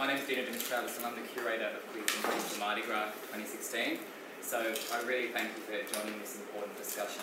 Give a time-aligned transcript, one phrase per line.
[0.00, 3.12] my name is Dino Dimitriadis and I'm the curator of Queer Thinking for Mardi Gras
[3.36, 4.00] 2016.
[4.40, 7.20] So I really thank you for joining this important discussion.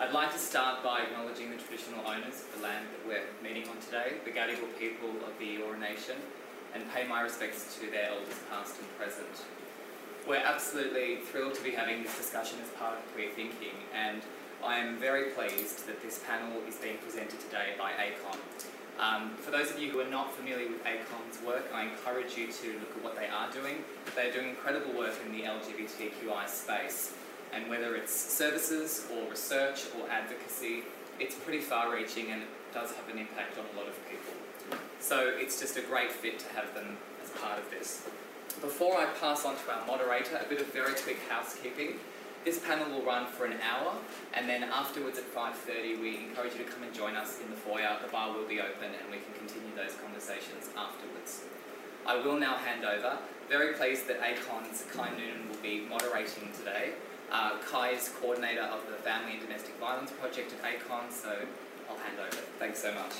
[0.00, 3.68] I'd like to start by acknowledging the traditional owners of the land that we're meeting
[3.68, 6.16] on today, the Gadigal people of the Eora Nation,
[6.72, 9.44] and pay my respects to their elders past and present.
[10.26, 14.22] We're absolutely thrilled to be having this discussion as part of Queer Thinking and
[14.64, 18.40] I am very pleased that this panel is being presented today by ACON.
[19.00, 22.46] Um, for those of you who are not familiar with ACON's work, I encourage you
[22.46, 23.84] to look at what they are doing.
[24.14, 27.14] They're doing incredible work in the LGBTQI space,
[27.52, 30.84] and whether it's services or research or advocacy,
[31.18, 34.32] it's pretty far reaching and it does have an impact on a lot of people.
[35.00, 38.06] So it's just a great fit to have them as part of this.
[38.60, 41.98] Before I pass on to our moderator, a bit of very quick housekeeping.
[42.44, 43.94] This panel will run for an hour,
[44.34, 47.56] and then afterwards at 5.30 we encourage you to come and join us in the
[47.56, 47.96] foyer.
[48.02, 51.44] The bar will be open and we can continue those conversations afterwards.
[52.04, 53.18] I will now hand over.
[53.48, 56.94] Very pleased that ACON's Kai Noonan will be moderating today.
[57.30, 61.30] Uh, Kai is coordinator of the Family and Domestic Violence Project at ACON, so
[61.88, 62.42] I'll hand over.
[62.58, 63.12] Thanks so much.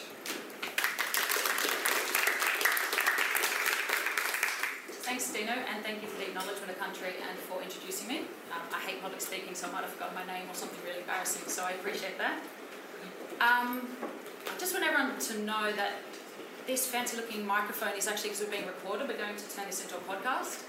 [5.02, 8.18] Thanks, Dino, and thank you for the acknowledgement of the country and for introducing me.
[8.54, 11.00] Um, I hate public speaking, so I might have forgotten my name or something really
[11.02, 12.38] embarrassing, so I appreciate that.
[13.42, 13.82] Um,
[14.46, 15.98] I just want everyone to know that
[16.70, 19.82] this fancy looking microphone is actually, because we're being recorded, we're going to turn this
[19.82, 20.62] into a podcast.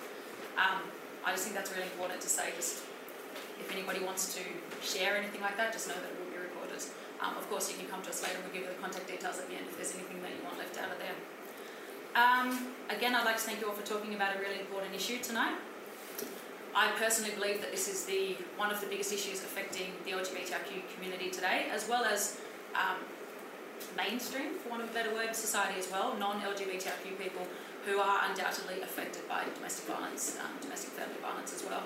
[0.57, 0.81] Um,
[1.21, 2.49] I just think that's really important to say.
[2.57, 2.81] Just
[3.61, 4.41] if anybody wants to
[4.81, 6.81] share anything like that, just know that it will be recorded.
[7.21, 9.05] Um, of course, you can come to us later and we'll give you the contact
[9.05, 11.13] details at the end if there's anything that you want left out of there.
[12.15, 15.17] Um, again, I'd like to thank you all for talking about a really important issue
[15.17, 15.55] tonight.
[16.75, 20.93] I personally believe that this is the one of the biggest issues affecting the LGBTIQ
[20.93, 22.39] community today, as well as
[22.75, 22.97] um,
[23.97, 27.47] mainstream, for want of a better word, society as well, non-LGBTIQ people
[27.85, 31.83] who are undoubtedly affected by domestic violence, um, domestic family violence as well.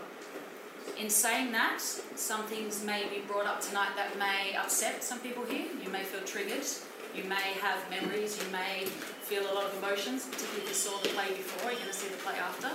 [1.00, 5.44] In saying that, some things may be brought up tonight that may upset some people
[5.46, 5.68] here.
[5.84, 6.66] You may feel triggered.
[7.18, 8.38] You may have memories.
[8.38, 8.86] You may
[9.26, 11.98] feel a lot of emotions, particularly if you saw the play before, you're going to
[11.98, 12.70] see the play after.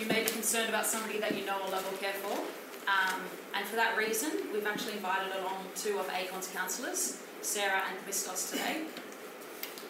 [0.00, 2.38] You may be concerned about somebody that you know or love or care for.
[2.86, 3.20] Um,
[3.54, 8.48] and for that reason, we've actually invited along two of ACON's counsellors, Sarah and Christos,
[8.52, 8.82] today.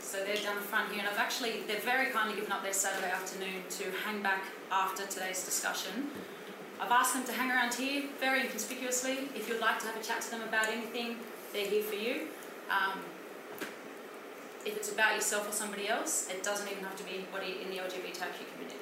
[0.00, 2.72] So they're down the front here, and I've actually, they've very kindly given up their
[2.72, 6.08] Saturday afternoon to hang back after today's discussion.
[6.80, 9.28] I've asked them to hang around here very inconspicuously.
[9.36, 11.16] If you'd like to have a chat to them about anything,
[11.52, 12.26] they're here for you.
[12.70, 12.98] Um,
[14.64, 17.70] if it's about yourself or somebody else, it doesn't even have to be anybody in
[17.70, 18.76] the LGBTIQ community.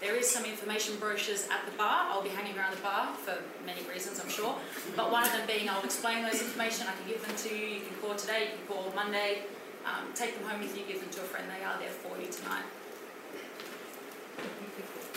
[0.00, 2.06] There is some information brochures at the bar.
[2.10, 4.54] I'll be hanging around the bar for many reasons, I'm sure.
[4.94, 6.86] But one of them being I'll explain those information.
[6.86, 7.66] I can give them to you.
[7.66, 8.50] You can call today.
[8.52, 9.44] You can call Monday.
[9.86, 10.84] Um, take them home with you.
[10.84, 11.48] Give them to a friend.
[11.48, 12.64] They are there for you tonight.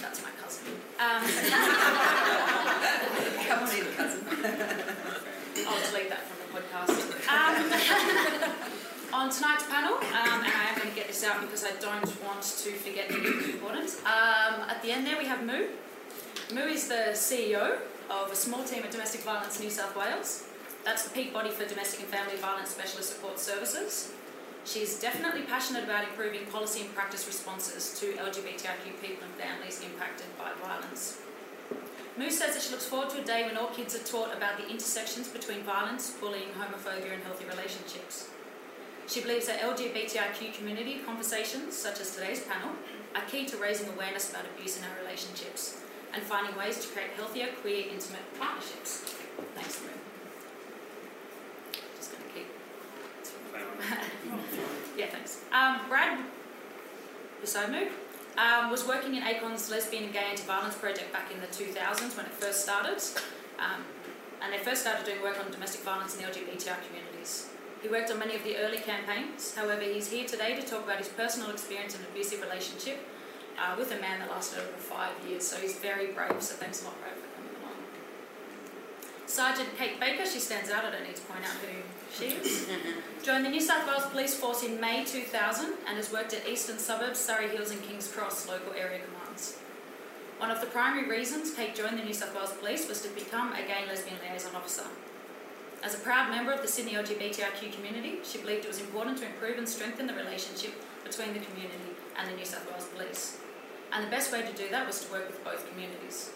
[0.01, 0.63] That's my cousin.
[0.97, 1.23] Um,
[3.47, 4.21] Come on in, cousin.
[5.67, 6.95] I'll delete that from the podcast.
[7.27, 7.56] Um,
[9.14, 12.06] on tonight's panel, um, and I am going to get this out because I don't
[12.24, 13.90] want to forget anything important.
[14.06, 15.68] Um, at the end there, we have Moo.
[16.53, 20.48] Moo is the CEO of a small team at Domestic Violence New South Wales.
[20.86, 24.14] That's the peak body for domestic and family violence specialist support services.
[24.66, 30.28] She's definitely passionate about improving policy and practice responses to LGBTIQ people and families impacted
[30.38, 31.22] by violence.
[32.18, 34.58] Moo says that she looks forward to a day when all kids are taught about
[34.58, 38.30] the intersections between violence, bullying, homophobia, and healthy relationships.
[39.09, 42.70] She believes that LGBTIQ community conversations, such as today's panel,
[43.16, 45.81] are key to raising awareness about abuse in our relationships
[46.14, 49.16] and finding ways to create healthier, queer, intimate partnerships.
[49.56, 49.90] Thanks, Moo.
[51.98, 52.48] Just going to keep.
[54.98, 55.42] yeah, thanks.
[55.52, 56.19] Um, Brad,
[57.72, 57.88] Moo,
[58.38, 62.28] um, was working in ACON's Lesbian and Gay Anti-Violence project back in the 2000s when
[62.28, 63.02] it first started.
[63.58, 63.84] Um,
[64.44, 67.50] and they first started doing work on domestic violence in the LGBTI communities.
[67.81, 69.56] He worked on many of the early campaigns.
[69.56, 73.07] However, he's here today to talk about his personal experience in an abusive relationship
[73.57, 75.48] uh, with a man that lasted over five years.
[75.48, 76.42] So he's very brave.
[76.42, 77.80] So thanks a lot, Brad, for coming along.
[79.27, 80.83] Sergeant Kate Baker, she stands out.
[80.83, 81.81] I don't need to point out who
[82.13, 82.68] she is.
[83.24, 86.80] Joined the New South Wales Police Force in May 2000 and has worked at Eastern
[86.80, 89.57] Suburbs, Surry Hills, and Kings Cross local area commands.
[90.38, 93.54] One of the primary reasons Kate joined the New South Wales Police was to become
[93.54, 94.86] a gay lesbian liaison officer.
[95.81, 99.26] As a proud member of the Sydney LGBTIQ community, she believed it was important to
[99.26, 100.74] improve and strengthen the relationship
[101.06, 103.38] between the community and the New South Wales Police.
[103.94, 106.31] And the best way to do that was to work with both communities.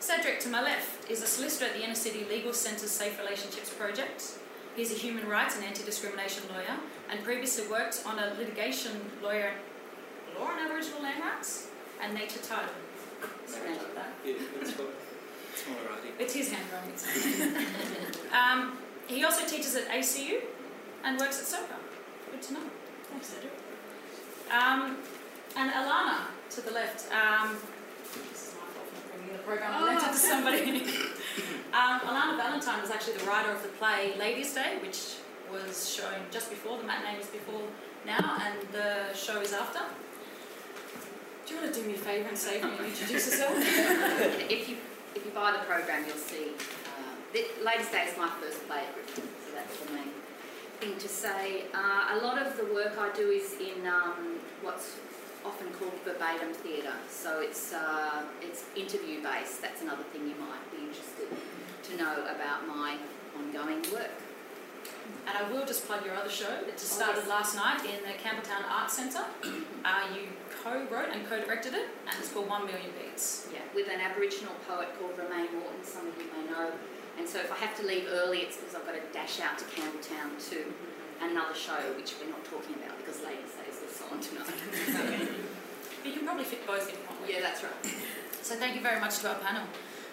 [0.00, 3.70] Cedric, to my left, is a solicitor at the Inner City Legal Centre's Safe Relationships
[3.70, 4.38] Project.
[4.74, 6.78] He's a human rights and anti-discrimination lawyer,
[7.10, 8.92] and previously worked on a litigation
[9.22, 9.52] lawyer,
[10.38, 11.68] law on Aboriginal land rights
[12.02, 12.74] and native title.
[13.46, 14.12] Sorry about that.
[14.24, 14.34] Yeah,
[15.58, 16.12] it's writing.
[16.18, 17.66] It's his handwriting.
[18.32, 20.40] um, he also teaches at ACU
[21.04, 21.76] and works at SOCA.
[22.30, 22.60] Good to know.
[23.10, 23.50] Thanks, Andrew.
[24.50, 24.98] Um,
[25.56, 27.10] and Alana to the left.
[27.12, 27.56] Um,
[28.30, 29.72] this is my fault for bringing the program.
[29.74, 30.80] I lent it to somebody.
[31.72, 35.16] um, Alana Valentine was actually the writer of the play Ladies' Day, which
[35.50, 36.78] was shown just before.
[36.78, 37.62] The matinee was before
[38.06, 39.80] now, and the show is after.
[41.46, 43.54] Do you want to do me a favour and save me and introduce yourself?
[44.50, 44.76] if you
[45.14, 46.48] if you buy the program, you'll see.
[46.86, 50.10] Uh, the, Ladies' Day is my first play at Griffin, so that's the main
[50.80, 51.64] thing to say.
[51.74, 54.96] Uh, a lot of the work I do is in um, what's
[55.44, 59.62] often called verbatim theatre, so it's uh, it's interview based.
[59.62, 61.28] That's another thing you might be interested
[61.84, 62.96] to know about my
[63.38, 64.10] ongoing work.
[65.26, 67.28] And I will just plug your other show that just Oh, started yes.
[67.28, 69.24] last night in the Campbelltown Arts Centre.
[69.84, 70.28] Uh, you
[70.62, 73.48] co-wrote and co-directed it, and it's called One Million Beats.
[73.52, 76.72] Yeah, with an Aboriginal poet called Romaine Moreton, some of you may know.
[77.18, 79.58] And so if I have to leave early, it's because I've got to dash out
[79.58, 80.64] to Campbelltown to
[81.20, 84.54] another show, which we're not talking about because Ladies' Day is also on tonight.
[85.98, 87.34] But you can probably fit both in one week.
[87.34, 87.74] yeah, that's right.
[88.42, 89.64] So thank you very much to our panel.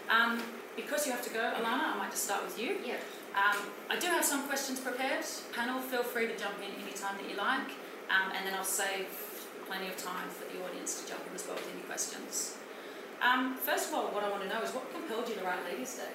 [0.09, 0.42] Um,
[0.75, 2.77] because you have to go, Alana, I might just start with you.
[2.83, 2.97] Yeah.
[3.38, 3.57] Um,
[3.89, 5.24] I do have some questions prepared.
[5.53, 7.69] Panel, feel free to jump in any time that you like,
[8.09, 9.06] um, and then I'll save
[9.68, 12.58] plenty of time for the audience to jump in as well with any questions.
[13.22, 15.64] Um, first of all, what I want to know is what compelled you to write
[15.66, 16.14] Ladies' Day?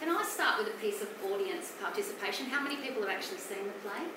[0.00, 2.46] Can I start with a piece of audience participation?
[2.46, 4.08] How many people have actually seen the play?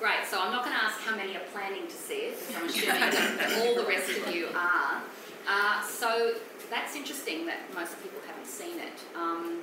[0.00, 2.66] Great, so I'm not going to ask how many are planning to see it, I'm
[2.66, 5.02] assuming that all the rest of you are.
[5.48, 6.34] Uh, so
[6.70, 8.98] that's interesting that most people haven't seen it.
[9.14, 9.60] Um,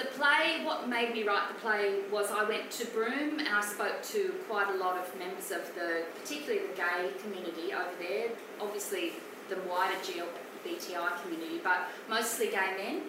[0.00, 3.60] the play, what made me write the play was I went to Broome and I
[3.60, 8.28] spoke to quite a lot of members of the, particularly the gay community over there,
[8.60, 9.12] obviously
[9.48, 13.02] the wider GLBTI community, but mostly gay men.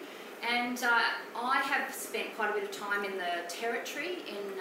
[0.46, 1.00] And uh,
[1.36, 4.60] I have spent quite a bit of time in the territory in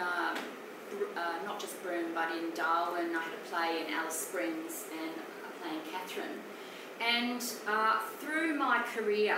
[0.91, 3.15] Br- uh, not just Broome but in Darwin.
[3.15, 6.39] I had a play in Alice Springs and a play in Katherine.
[7.01, 9.37] And uh, through my career,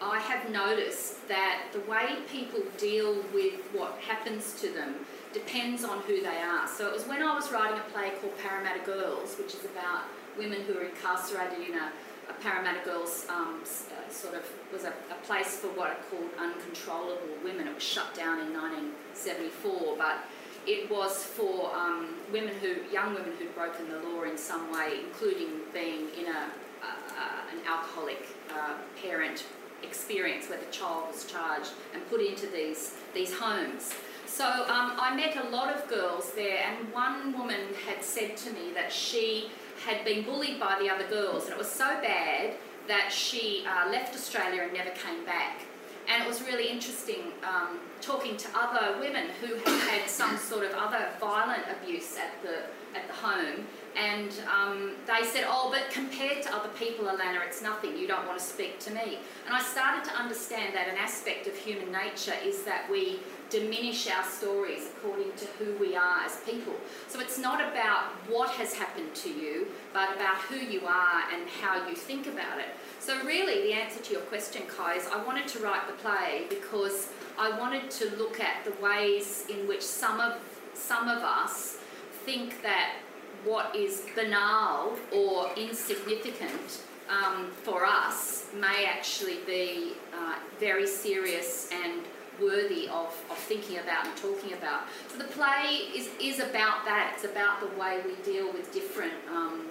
[0.00, 4.94] I have noticed that the way people deal with what happens to them
[5.32, 6.66] depends on who they are.
[6.68, 10.02] So it was when I was writing a play called Parramatta Girls, which is about
[10.38, 11.90] women who are incarcerated in a,
[12.28, 16.30] a Parramatta Girls um, uh, sort of was a, a place for what are called
[16.38, 17.66] uncontrollable women.
[17.66, 20.18] It was shut down in 1974, but
[20.66, 25.00] it was for um, women who, young women who'd broken the law in some way,
[25.04, 26.50] including being in a,
[26.82, 29.44] uh, an alcoholic uh, parent
[29.84, 33.92] experience where the child was charged and put into these these homes.
[34.26, 38.50] So um, I met a lot of girls there, and one woman had said to
[38.50, 39.50] me that she
[39.86, 42.54] had been bullied by the other girls, and it was so bad
[42.88, 45.60] that she uh, left Australia and never came back.
[46.08, 50.64] And it was really interesting um, talking to other women who had had some sort
[50.66, 52.64] of other violent abuse at the
[52.98, 53.66] at the home,
[53.96, 57.96] and um, they said, "Oh, but compared to other people, Alana, it's nothing.
[57.96, 61.46] You don't want to speak to me." And I started to understand that an aspect
[61.46, 63.20] of human nature is that we
[63.50, 66.74] diminish our stories according to who we are as people.
[67.08, 71.48] So it's not about what has happened to you, but about who you are and
[71.62, 72.66] how you think about it.
[72.98, 76.46] So really, the answer to your question, Kai, is I wanted to write the play
[76.48, 80.34] because I wanted to look at the ways in which some of
[80.74, 81.78] some of us
[82.24, 82.94] think that
[83.44, 92.02] what is banal or insignificant um, for us may actually be uh, very serious and
[92.40, 94.82] worthy of, of thinking about and talking about.
[95.08, 97.12] So the play is, is about that.
[97.14, 99.66] It's about the way we deal with different um,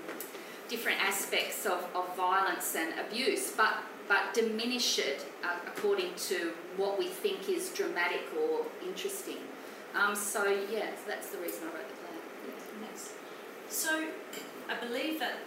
[0.69, 3.75] different aspects of, of violence and abuse, but
[4.07, 9.37] but diminish it uh, according to what we think is dramatic or interesting.
[9.95, 12.02] Um, so yeah, so that's the reason I wrote the.
[13.73, 14.05] So,
[14.69, 15.39] I believe that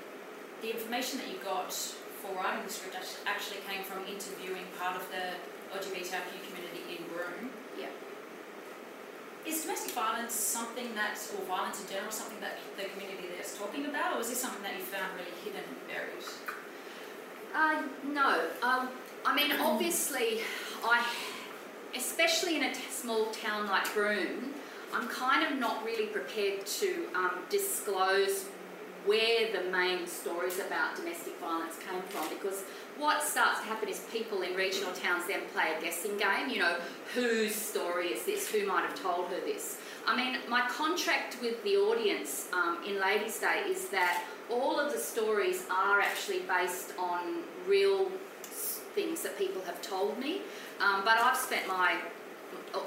[0.61, 5.07] the information that you got for writing the script actually came from interviewing part of
[5.15, 5.39] the
[5.71, 7.51] LGBTIQ community in Broome.
[7.79, 7.87] Yeah.
[9.47, 13.55] Is domestic violence something that, or violence in general, something that the community there is
[13.57, 16.27] talking about, or is this something that you found really hidden and buried?
[17.55, 18.51] Uh, no.
[18.61, 18.89] Um,
[19.25, 20.41] I mean, obviously,
[20.83, 21.07] I,
[21.95, 24.53] especially in a t- small town like Broome,
[24.95, 28.47] I'm kind of not really prepared to um, disclose
[29.05, 32.65] where the main stories about domestic violence came from because
[32.99, 36.49] what starts to happen is people in regional towns then play a guessing game.
[36.49, 36.77] You know,
[37.15, 38.51] whose story is this?
[38.51, 39.79] Who might have told her this?
[40.07, 44.93] I mean, my contract with the audience um, in Ladies' Day is that all of
[44.93, 48.11] the stories are actually based on real
[48.95, 50.41] things that people have told me.
[50.81, 51.99] Um, but I've spent my,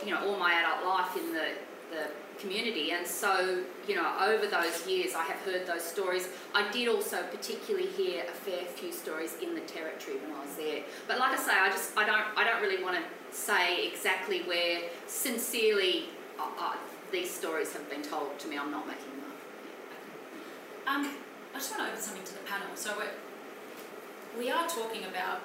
[0.05, 1.49] you know, all my adult life in the,
[1.91, 2.07] the
[2.39, 6.29] community, and so you know, over those years, I have heard those stories.
[6.53, 10.55] I did also particularly hear a fair few stories in the territory when I was
[10.55, 10.83] there.
[11.07, 14.41] But like I say, I just I don't I don't really want to say exactly
[14.43, 16.05] where sincerely
[16.39, 16.75] uh, uh,
[17.11, 18.57] these stories have been told to me.
[18.57, 20.95] I'm not making them up.
[20.95, 21.11] Um,
[21.53, 22.67] I just want to open something to the panel.
[22.75, 25.41] So we're, we are talking about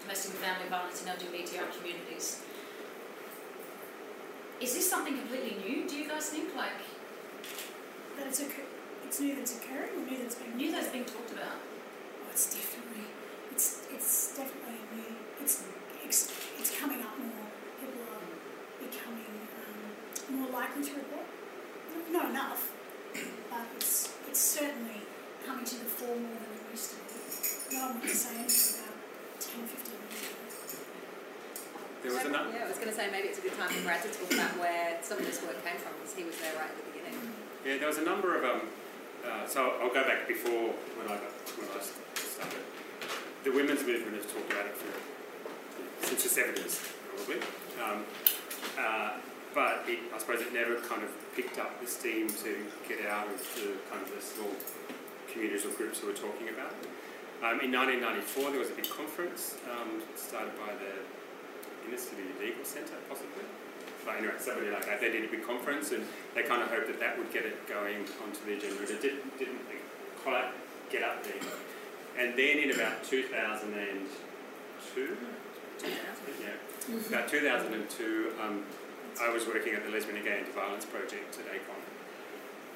[0.00, 2.42] domestic and family violence in LGBTI communities.
[4.60, 6.54] Is this something completely new, do you guys think?
[6.54, 6.76] Like,
[8.16, 8.68] That it's occur-
[9.06, 11.56] it's new that it's occurring or new that it's being new that's being talked about?
[11.56, 13.04] Oh, it's definitely
[13.52, 15.16] it's it's definitely new.
[15.40, 15.64] It's
[16.04, 17.48] it's, it's coming up more.
[17.80, 18.28] People are
[18.84, 19.32] becoming
[19.64, 21.26] um, more likely to report.
[22.12, 22.70] Not enough,
[23.50, 25.00] but it's it's certainly
[25.46, 27.76] coming to the fore more than it used to be.
[27.76, 30.84] No one would say anything about 10, 15 years ago.
[32.10, 32.54] There was.
[32.54, 34.30] Yeah, I was going to say maybe it's a good time for Brad to talk
[34.34, 36.86] about where some of this work came from because he was there right at the
[36.90, 37.14] beginning.
[37.62, 38.66] Yeah, there was a number of um.
[39.22, 42.64] Uh, so I'll go back before when I got, when I started.
[43.44, 44.90] The women's movement has talked about it for
[46.06, 46.80] since the seventies,
[47.14, 47.44] probably.
[47.78, 48.04] Um,
[48.80, 49.10] uh,
[49.54, 52.50] but it, I suppose it never kind of picked up the steam to
[52.88, 54.50] get out of the kind of the small
[55.30, 56.72] communities or groups who were talking about.
[56.80, 56.88] it.
[57.40, 60.92] Um, in 1994, there was a big conference um, started by the
[61.86, 63.44] Inner City Legal Centre, possibly.
[64.04, 65.00] But anyway, somebody like that.
[65.00, 67.68] They did a big conference and they kind of hoped that that would get it
[67.68, 68.82] going onto the agenda.
[68.82, 69.60] It didn't, didn't
[70.22, 70.50] quite
[70.90, 71.34] get up there.
[72.18, 75.16] And then in about 2002,
[75.80, 75.88] yeah,
[77.08, 78.64] about 2002, um,
[79.20, 81.76] I was working at the Lesbian and Gay Anti-Violence Project at ACON.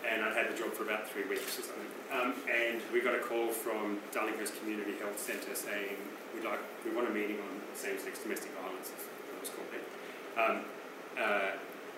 [0.04, 1.88] And I'd had the job for about three weeks or something.
[2.12, 5.96] Um, and we got a call from Darlinghurst Community Health Centre saying,
[6.34, 9.84] we'd like, we want a meeting on same-sex domestic violence, as it was called then.
[10.34, 10.56] Um,
[11.18, 11.50] uh,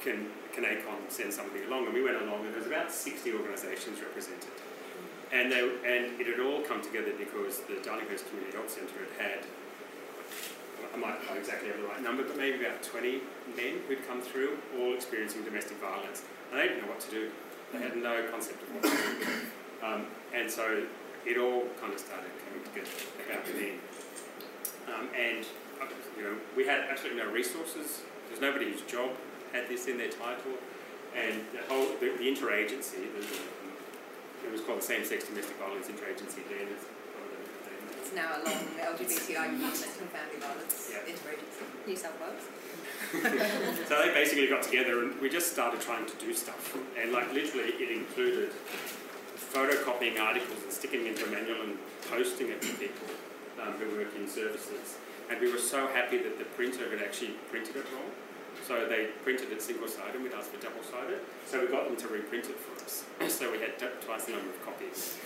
[0.02, 1.86] can, can ACON send somebody along?
[1.86, 4.52] And we went along and there was about 60 organisations represented.
[5.32, 9.40] And, they, and it had all come together because the Darlinghurst Community Health Centre had
[9.40, 9.40] had,
[10.94, 13.20] I might not exactly have the right number, but maybe about 20
[13.56, 16.22] men who'd come through, all experiencing domestic violence.
[16.50, 17.30] And they didn't know what to do.
[17.72, 19.26] They had no concept of what to do.
[19.82, 20.84] Um, and so
[21.26, 22.90] it all kind of started coming together
[23.26, 23.78] about then.
[24.86, 25.44] Um, and,
[26.16, 28.02] you know, we had absolutely no resources.
[28.28, 29.10] There's nobody whose job
[29.52, 30.52] had this in their title.
[31.16, 33.72] And the whole, the, the interagency, the, um,
[34.44, 36.68] it was called the Same-Sex Domestic Violence Interagency then.
[36.68, 36.84] It's
[37.16, 41.00] one of the- It's now along the LGBTI domestic and family violence Yeah.
[41.08, 42.44] interagency, New South Wales.
[43.88, 46.76] so they basically got together and we just started trying to do stuff.
[47.00, 48.50] And like literally it included
[49.52, 51.78] photocopying articles and sticking them into a manual and
[52.10, 53.06] posting it to people
[53.62, 54.96] um, who work in services.
[55.30, 58.10] And we were so happy that the printer had actually printed it wrong.
[58.66, 61.20] So they printed it single-sided, we'd asked for double-sided.
[61.46, 63.04] So we got them to reprint it for us.
[63.32, 65.18] so we had twice the number of copies.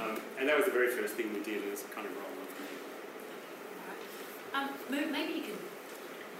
[0.00, 2.34] Um, and that was the very first thing we did, and it's kind of rolled
[2.34, 2.66] on from
[4.90, 5.06] there.
[5.06, 5.58] Um, maybe you can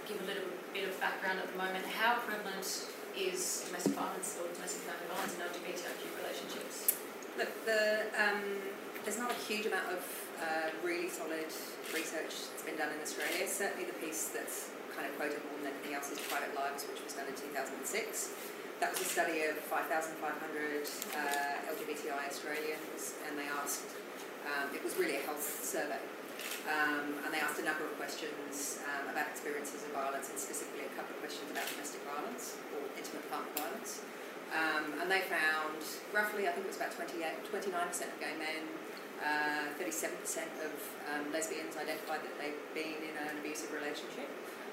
[0.07, 1.85] give a little bit of background at the moment.
[1.85, 2.67] How prevalent
[3.15, 6.95] is domestic violence or domestic family violence in LGBTIQ relationships?
[7.37, 8.43] Look, the, um,
[9.03, 10.03] there's not a huge amount of
[10.41, 11.47] uh, really solid
[11.93, 13.45] research that's been done in Australia.
[13.45, 16.99] Certainly the piece that's kind of quoted more than anything else is Private Lives, which
[17.01, 17.85] was done in 2006.
[18.81, 23.85] That was a study of 5,500 uh, LGBTI Australians, and they asked,
[24.49, 26.01] um, it was really a health survey,
[26.65, 30.89] um, and they asked a number of questions um, about experiences of violence, and specifically
[30.89, 34.01] a couple of questions about domestic violence or intimate partner violence.
[34.51, 35.79] Um, and they found
[36.11, 37.21] roughly, I think it was about 28,
[37.53, 38.65] 29% of gay men,
[39.21, 40.17] uh, 37%
[40.65, 40.73] of
[41.13, 44.29] um, lesbians identified that they've been in an abusive relationship.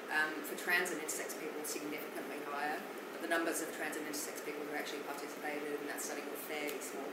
[0.09, 2.81] Um, for trans and intersex people, significantly higher.
[3.13, 6.41] But the numbers of trans and intersex people who actually participated in that study were
[6.49, 7.05] fairly small.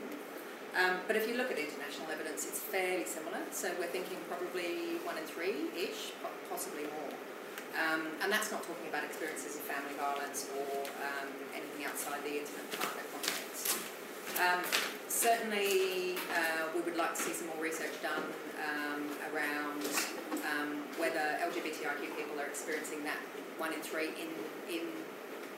[0.73, 3.37] Um, but if you look at international evidence, it's fairly similar.
[3.51, 7.13] So we're thinking probably one in three-ish, po- possibly more.
[7.77, 12.41] Um, and that's not talking about experiences of family violence or um, anything outside the
[12.41, 13.77] intimate partner context.
[15.07, 18.27] Certainly, uh, we would like to see some more research done
[18.59, 19.79] um, around
[20.51, 23.15] um, whether LGBTIQ people are experiencing that
[23.57, 24.27] one in three in,
[24.67, 24.83] in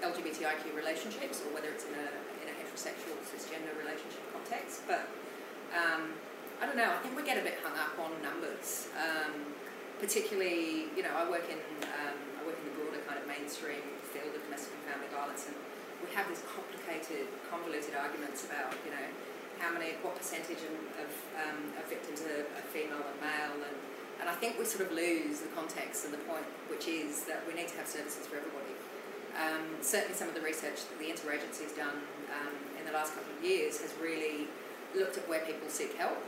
[0.05, 2.07] LGBTIQ relationships or whether it's in a,
[2.45, 4.85] in a heterosexual cisgender relationship context.
[4.85, 5.09] But
[5.73, 6.13] um,
[6.61, 8.87] I don't know, I think we get a bit hung up on numbers.
[9.01, 9.49] Um,
[9.97, 11.57] particularly, you know, I work in
[11.89, 13.81] um, I work in the broader kind of mainstream
[14.13, 15.57] field of domestic and family violence, and
[16.05, 19.07] we have these complicated, convoluted arguments about, you know,
[19.59, 23.77] how many, what percentage of, um, of victims are, are female and male, and
[24.19, 27.39] and I think we sort of lose the context and the point, which is that
[27.47, 28.75] we need to have services for everybody.
[29.39, 33.15] Um, certainly, some of the research that the interagency has done um, in the last
[33.15, 34.51] couple of years has really
[34.91, 36.19] looked at where people seek help,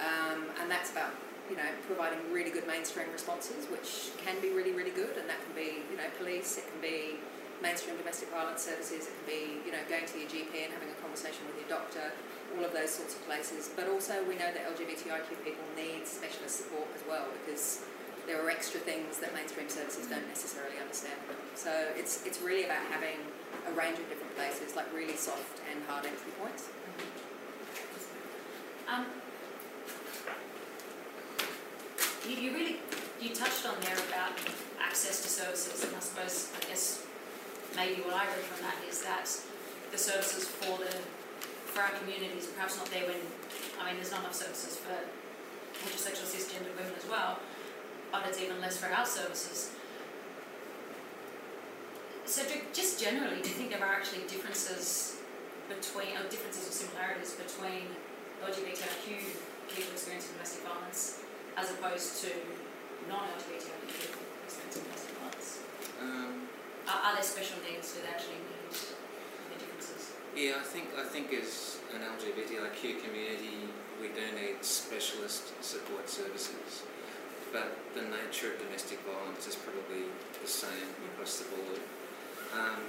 [0.00, 1.12] um, and that's about
[1.50, 5.44] you know providing really good mainstream responses, which can be really really good, and that
[5.44, 7.20] can be you know police, it can be
[7.60, 10.88] mainstream domestic violence services, it can be you know going to your GP and having
[10.88, 12.10] a conversation with your doctor,
[12.58, 13.70] all of those sorts of places.
[13.76, 17.86] But also we know that LGBTIQ people need specialist support as well because
[18.26, 21.14] there are extra things that mainstream services don't necessarily understand.
[21.54, 23.22] So it's it's really about having
[23.68, 26.66] a range of different places, like really soft and hard entry points.
[28.90, 29.06] Um,
[32.26, 32.76] you, you really
[33.22, 34.34] you touched on there about
[34.82, 37.06] access to services, and I suppose I guess
[37.76, 39.30] maybe what I read from that is that
[39.94, 40.90] the services for the
[41.70, 43.22] for our communities are perhaps not there when
[43.78, 44.90] I mean there's not enough services for
[45.78, 47.38] heterosexual cisgendered women as well,
[48.10, 49.70] but it's even less for our services.
[52.26, 55.20] So do, just generally, do you think there are actually differences
[55.68, 57.86] between, or differences or similarities between
[58.42, 59.04] LGBTIQ
[59.68, 61.20] people experiencing domestic violence
[61.56, 62.30] as opposed to
[63.10, 65.62] non-LGBTIQ people experiencing domestic violence?
[66.00, 66.48] Um,
[66.88, 68.53] Are, are there special needs that actually need the differences?
[70.36, 76.82] Yeah, I think I think as an LGBTIQ community, we do need specialist support services,
[77.52, 80.10] but the nature of domestic violence is probably
[80.42, 81.80] the same across the board.
[82.52, 82.82] Um,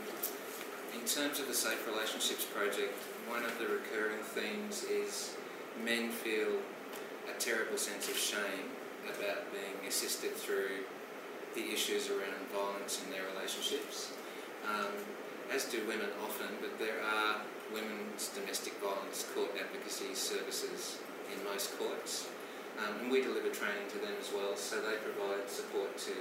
[0.94, 2.94] in terms of the Safe Relationships Project,
[3.28, 5.36] one of the recurring themes is
[5.84, 6.62] men feel
[7.30, 8.74] a terrible sense of shame
[9.06, 10.86] about being assisted through
[11.54, 14.12] the issues around violence in their relationships.
[14.68, 14.92] Um,
[15.54, 17.42] as do women often, but there are
[17.74, 20.98] women's domestic violence court advocacy services
[21.34, 22.30] in most courts.
[22.78, 26.15] Um, and we deliver training to them as well, so they provide support to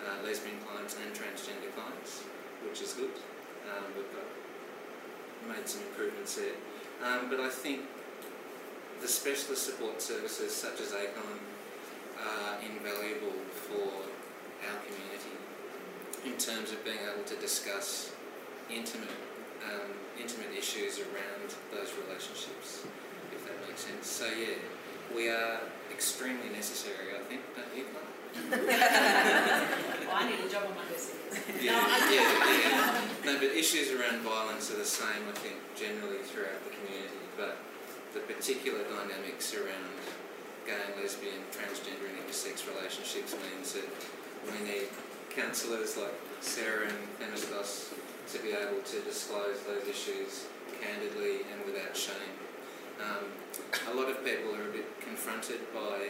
[0.00, 2.24] uh, lesbian clients and transgender clients,
[2.64, 3.12] which is good.
[3.68, 4.28] Um, we've got
[5.56, 6.56] made some improvements there.
[7.04, 7.82] Um, but I think
[9.00, 11.38] the specialist support services such as ACON
[12.24, 14.08] are invaluable for
[14.64, 15.36] our community
[16.24, 18.13] in terms of being able to discuss
[18.70, 19.08] intimate
[19.64, 22.84] um, intimate issues around those relationships,
[23.32, 24.06] if that makes sense.
[24.06, 24.60] So yeah,
[25.14, 28.04] we are extremely necessary, I think, don't you, well,
[30.12, 30.82] I need a job on my.
[31.60, 32.26] Yeah, yeah,
[32.58, 33.00] yeah.
[33.24, 37.22] No, but issues around violence are the same, I think, generally throughout the community.
[37.36, 37.56] But
[38.12, 39.90] the particular dynamics around
[40.66, 43.88] gay and lesbian, transgender and intersex relationships means that
[44.46, 44.88] we need
[45.30, 47.92] counsellors like Sarah and Themistos
[48.32, 50.46] to be able to disclose those issues
[50.80, 52.34] candidly and without shame.
[53.00, 53.24] Um,
[53.90, 56.08] a lot of people are a bit confronted by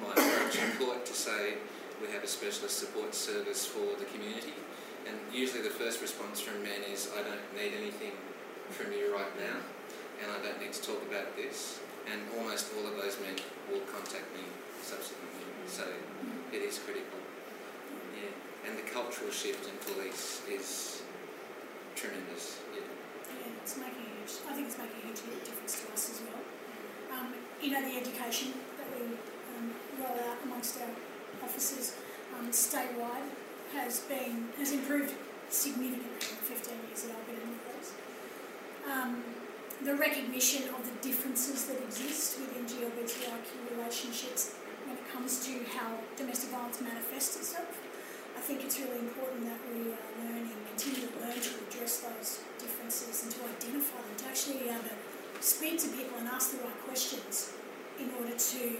[0.00, 1.54] my approach in court to say
[2.00, 4.54] we have a specialist support service for the community,
[5.06, 8.12] and usually the first response from men is, I don't need anything
[8.70, 9.58] from you right now,
[10.22, 11.80] and I don't need to talk about this.
[12.06, 13.34] And almost all of those men
[13.66, 14.46] will contact me
[14.80, 15.82] subsequently, so
[16.52, 17.18] it is critical.
[18.14, 18.30] Yeah,
[18.68, 21.02] and the cultural shift in police is
[21.96, 22.60] tremendous.
[22.76, 22.84] Yeah.
[23.64, 26.44] It's making a huge, I think it's making a huge difference to us as well.
[27.16, 29.16] Um, you know, the education that we
[29.56, 30.92] um, roll out amongst our
[31.42, 31.96] officers
[32.36, 33.32] um, statewide
[33.72, 35.14] has been, has improved
[35.48, 37.92] significantly in the 15 years that I've been in the police.
[38.84, 39.24] Um,
[39.82, 44.54] the recognition of the differences that exist within GLBTIQ relationships
[44.84, 47.80] when it comes to how domestic violence manifests itself.
[48.36, 50.35] I think it's really important that we uh, learn
[50.76, 54.84] continue to learn to address those differences and to identify them, to actually be able
[54.84, 54.96] to
[55.40, 57.54] speak to people and ask the right questions
[57.98, 58.76] in order to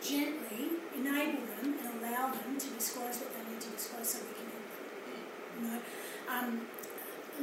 [0.00, 4.32] gently enable them and allow them to disclose what they need to disclose so we
[4.32, 4.88] can help them.
[5.52, 5.78] You know,
[6.32, 6.48] um,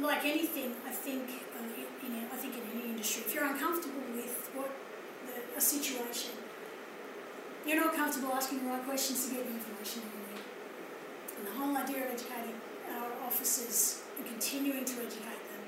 [0.02, 1.22] like anything, I think,
[1.54, 1.62] uh,
[2.02, 4.74] you know, I think in any industry, if you're uncomfortable with what
[5.26, 6.34] the, a situation,
[7.64, 10.42] you're not comfortable asking the right questions to get the information you need.
[11.38, 12.58] And the whole idea of educating
[13.32, 15.62] officers and continuing to educate them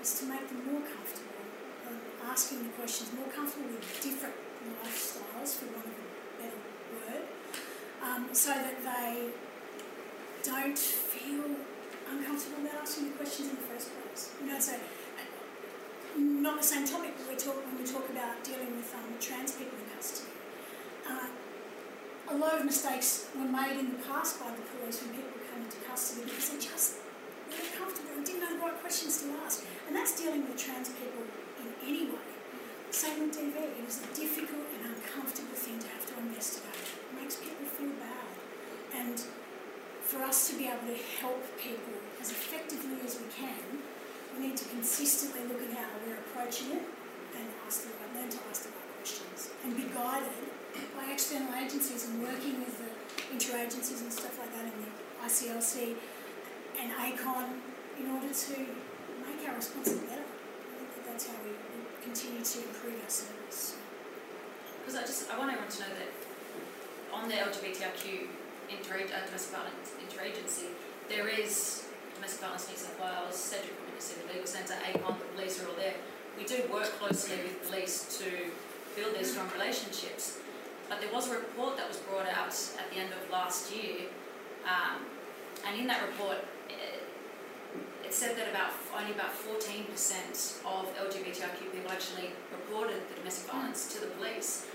[0.00, 1.44] is to make them more comfortable,
[1.86, 4.34] and asking the questions, more comfortable with different
[4.80, 6.60] lifestyles, for want of a better
[6.96, 7.24] word,
[8.02, 9.28] um, so that they
[10.42, 11.44] don't feel
[12.08, 14.32] uncomfortable about asking the questions in the first place.
[14.40, 14.80] You know, so uh,
[16.16, 19.52] not the same topic, but we talk when we talk about dealing with um, trans
[19.52, 20.30] people in custody.
[22.30, 25.62] A lot of mistakes were made in the past by the police when people come
[25.64, 27.02] into custody because they just
[27.50, 29.66] weren't comfortable and didn't know the right questions to ask.
[29.88, 31.26] And that's dealing with trans people
[31.58, 32.30] in any way.
[32.92, 33.69] Same with DV.
[33.80, 36.84] It is a difficult and uncomfortable thing to have to investigate.
[36.84, 38.28] It makes people feel bad.
[38.92, 39.16] And
[40.04, 43.80] for us to be able to help people as effectively as we can,
[44.36, 46.84] we need to consistently look at how we're approaching it
[47.32, 50.44] and ask the right, learn to ask the right questions and be guided
[50.92, 52.92] by external agencies and working with the
[53.32, 54.92] interagencies and stuff like that in the
[55.24, 55.96] ICLC
[56.76, 57.48] and ACON
[57.96, 58.56] in order to
[59.24, 60.20] make our response better.
[60.20, 61.56] I think that that's how we
[62.02, 63.76] continue to improve our service.
[64.80, 66.10] Because I just I want everyone to know that
[67.12, 68.28] on the LGBTIQ
[68.70, 70.72] inter uh, domestic violence interagency,
[71.08, 75.68] there is domestic violence New South Wales, Cedric Community Legal Centre, ACON, the police are
[75.68, 75.94] all there.
[76.38, 78.24] We do work closely with police to
[78.96, 80.38] build these strong relationships.
[80.88, 84.10] But there was a report that was brought out at the end of last year,
[84.66, 85.02] um,
[85.66, 86.38] and in that report,
[88.04, 89.86] it, said that about only about 14%
[90.66, 94.66] of LGBTIQ people actually reported the domestic violence to the police.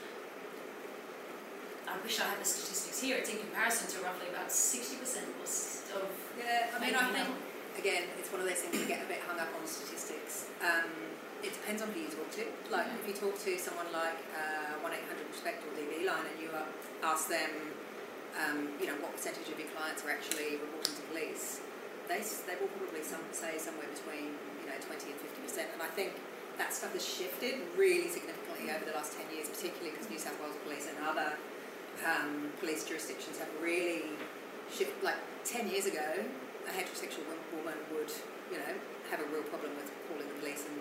[1.88, 3.18] I wish I had the statistics here.
[3.18, 6.10] It's in comparison to roughly about 60% or s- of.
[6.40, 7.30] Yeah, I mean, I think,
[7.78, 10.48] again, it's one of those things you get a bit hung up on statistics.
[10.66, 10.90] Um,
[11.44, 12.44] it depends on who you talk to.
[12.74, 16.38] Like, if you talk to someone like uh, 1 800 Respect or DV line and
[16.42, 16.50] you
[17.04, 17.52] ask them,
[18.34, 21.62] um, you know, what percentage of your clients are actually reporting to police,
[22.08, 25.74] they, they will probably some, say somewhere between, you know, 20 and 50%.
[25.74, 26.14] And I think
[26.58, 30.40] that stuff has shifted really significantly over the last 10 years, particularly because New South
[30.40, 31.36] Wales Police and other
[32.04, 34.16] um, police jurisdictions have really
[34.72, 34.96] shifted.
[35.04, 36.24] Like 10 years ago,
[36.66, 38.12] a heterosexual woman would,
[38.52, 38.74] you know,
[39.12, 40.80] have a real problem with calling the police and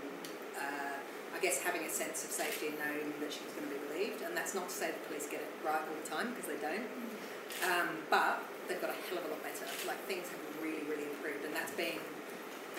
[0.56, 0.96] uh,
[1.34, 3.80] I guess having a sense of safety and knowing that she was going to be
[3.90, 4.22] relieved.
[4.22, 6.60] And that's not to say the police get it right all the time because they
[6.62, 6.86] don't.
[7.66, 9.66] Um, but they've got a hell of a lot better.
[9.86, 10.53] Like things have really, really improved,
[11.54, 12.02] and that's been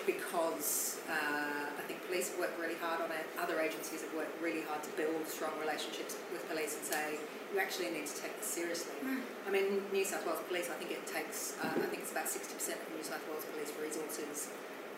[0.04, 3.24] because uh, I think police have worked really hard on it.
[3.40, 7.18] Other agencies have worked really hard to build strong relationships with police and say
[7.52, 8.94] you actually need to take this seriously.
[9.02, 12.28] I mean, New South Wales Police, I think it takes, uh, I think it's about
[12.28, 14.52] sixty percent of New South Wales Police resources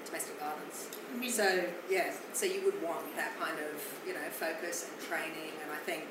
[0.04, 0.88] domestic violence.
[1.28, 5.70] So yeah, so you would want that kind of you know focus and training, and
[5.70, 6.04] I think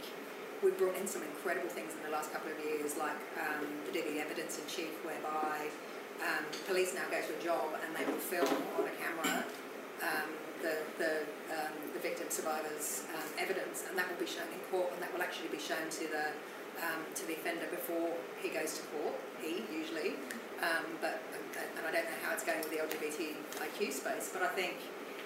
[0.64, 3.94] We've brought in some incredible things in the last couple of years, like um, the
[3.94, 5.70] DV evidence in chief, whereby
[6.24, 9.46] um, police now go to a job and they will film on a camera
[10.02, 10.30] um,
[10.62, 11.14] the the
[11.54, 15.14] um, the victim survivors um, evidence, and that will be shown in court, and that
[15.14, 16.34] will actually be shown to the
[16.82, 19.16] um, to the offender before he goes to court.
[19.42, 20.18] He usually,
[20.62, 21.22] um, but
[21.58, 24.78] and I don't know how it's going with the LGBTIQ space, but I think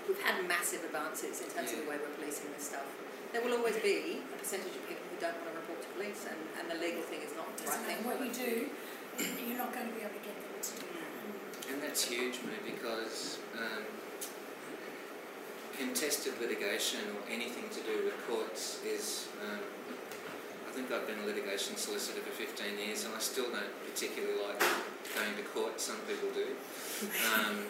[0.07, 2.87] we've had massive advances in terms of the way we're policing this stuff.
[3.31, 6.27] There will always be a percentage of people who don't want to report to police,
[6.27, 8.03] and, and the legal thing is not the right thing.
[8.03, 8.67] what you do,
[9.47, 11.11] you're not going to be able to get them to do that.
[11.81, 13.83] That's huge, mate, because um,
[15.77, 19.27] contested litigation or anything to do with courts is.
[19.43, 19.59] Um,
[20.71, 24.39] I think I've been a litigation solicitor for 15 years and I still don't particularly
[24.47, 26.47] like going to court, some people do.
[27.35, 27.65] Um,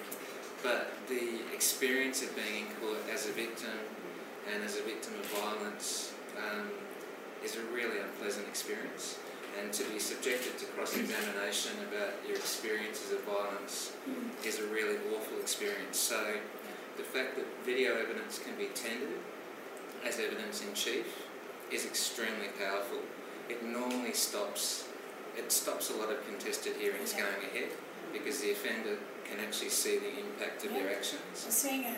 [0.61, 3.73] but the experience of being in court as a victim
[4.53, 6.69] and as a victim of violence um,
[7.43, 9.17] is a really unpleasant experience.
[9.59, 13.91] And to be subjected to cross examination about your experiences of violence
[14.45, 15.97] is a really awful experience.
[15.97, 16.35] So
[16.97, 19.19] the fact that video evidence can be tendered
[20.05, 21.05] as evidence in chief
[21.71, 22.99] is extremely powerful.
[23.49, 24.87] It normally stops
[25.37, 27.23] it stops a lot of contested hearings Yeah.
[27.23, 27.69] going ahead
[28.11, 31.21] because the offender can actually see the impact of their actions.
[31.45, 31.95] We're seeing a,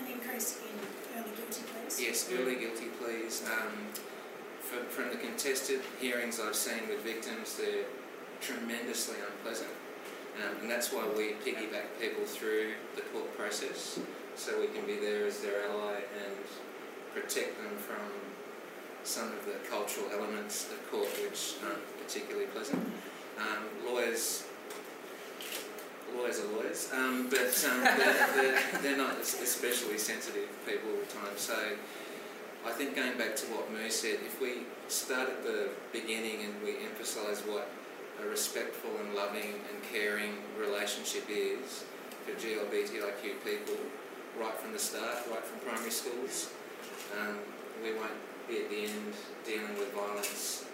[0.00, 2.00] an increase in early guilty pleas.
[2.00, 3.44] Yes, early guilty pleas.
[3.44, 3.72] Um,
[4.68, 7.84] from, from the contested hearings I've seen with victims, they're
[8.40, 9.70] tremendously unpleasant.
[10.36, 13.98] Um, and that's why we piggyback people through the court process
[14.36, 16.36] so we can be there as their ally and
[17.12, 18.06] protect them from
[19.02, 22.80] some of the cultural elements of court which aren't particularly pleasant.
[23.38, 24.44] Um, lawyers
[26.16, 31.26] lawyers are lawyers, um, but um, they're, they're, they're not especially sensitive people all the
[31.26, 31.36] time.
[31.36, 31.54] So
[32.68, 36.52] I think going back to what Moo said, if we start at the beginning and
[36.62, 37.66] we emphasise what
[38.22, 41.84] a respectful and loving and caring relationship is
[42.26, 43.80] for GLBTIQ people
[44.38, 46.52] right from the start, right from primary schools,
[47.18, 47.38] um,
[47.82, 50.66] we won't be at the end dealing with violence,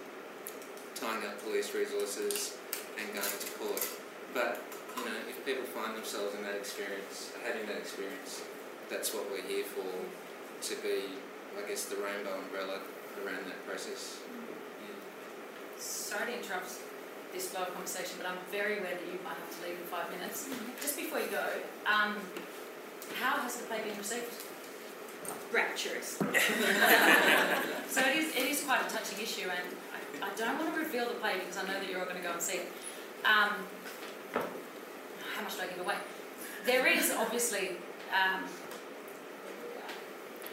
[0.96, 2.59] tying up police resources
[2.98, 3.87] and going to court.
[4.35, 4.61] But
[4.98, 8.42] you know, if people find themselves in that experience, having that experience,
[8.90, 11.22] that's what we're here for, to be,
[11.59, 12.81] I guess, the rainbow umbrella
[13.25, 14.19] around that process.
[14.81, 14.95] Yeah.
[15.79, 16.73] sorry to interrupt
[17.33, 19.87] this flow of conversation, but I'm very aware that you might have to leave in
[19.87, 20.49] five minutes.
[20.81, 21.47] Just before you go,
[21.87, 22.17] um,
[23.21, 24.33] how has the play been received?
[25.53, 26.19] Rapturous.
[27.95, 29.77] So it is, it is quite a touching issue, and
[30.21, 32.17] I, I don't want to reveal the play because I know that you're all going
[32.17, 32.73] to go and see it.
[33.25, 33.51] Um,
[34.35, 35.95] how much do I give away?
[36.67, 37.77] There is obviously,
[38.11, 38.43] um,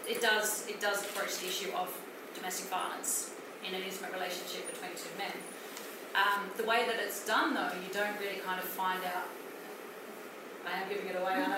[0.07, 1.89] it does it does approach the issue of
[2.35, 3.31] domestic violence
[3.67, 5.33] in an intimate relationship between two men.
[6.11, 9.29] Um, the way that it's done, though, you don't really kind of find out.
[10.67, 11.33] I am giving it away.
[11.33, 11.55] I know.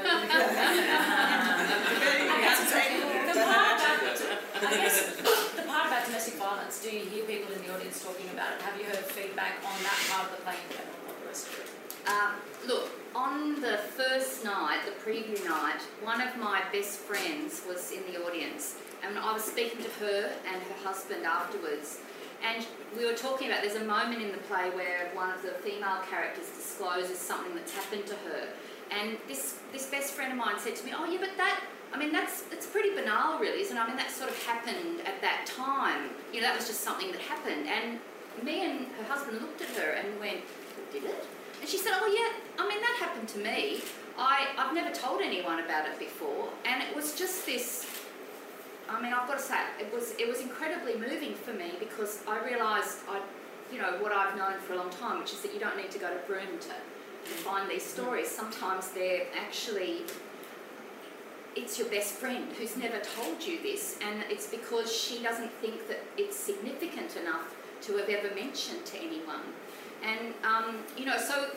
[3.34, 4.16] the part about,
[4.64, 5.16] I guess
[5.58, 6.80] the part about domestic violence.
[6.82, 8.62] Do you hear people in the audience talking about it?
[8.62, 11.48] Have you heard feedback on that part of the play in general, not the rest
[11.48, 11.83] of it?
[12.08, 12.34] Um,
[12.68, 18.02] look, on the first night, the preview night, one of my best friends was in
[18.12, 22.00] the audience, and I was speaking to her and her husband afterwards.
[22.44, 22.66] And
[22.98, 26.00] we were talking about there's a moment in the play where one of the female
[26.10, 28.48] characters discloses something that's happened to her.
[28.92, 31.62] And this, this best friend of mine said to me, Oh, yeah, but that,
[31.94, 33.80] I mean, that's it's pretty banal, really, isn't it?
[33.80, 36.10] I mean, that sort of happened at that time.
[36.34, 37.68] You know, that was just something that happened.
[37.70, 38.00] And
[38.46, 40.42] me and her husband looked at her and went,
[40.92, 41.26] Did it?
[41.64, 43.80] And she said, Oh, yeah, I mean, that happened to me.
[44.18, 46.50] I, I've never told anyone about it before.
[46.66, 47.88] And it was just this
[48.90, 52.22] I mean, I've got to say, it was it was incredibly moving for me because
[52.28, 53.22] I realised I,
[53.72, 55.90] you know, what I've known for a long time, which is that you don't need
[55.92, 58.28] to go to Broome to, to find these stories.
[58.28, 60.02] Sometimes they're actually
[61.56, 65.88] it's your best friend who's never told you this, and it's because she doesn't think
[65.88, 69.44] that it's significant enough to have ever mentioned to anyone.
[70.04, 71.50] And um, you know, so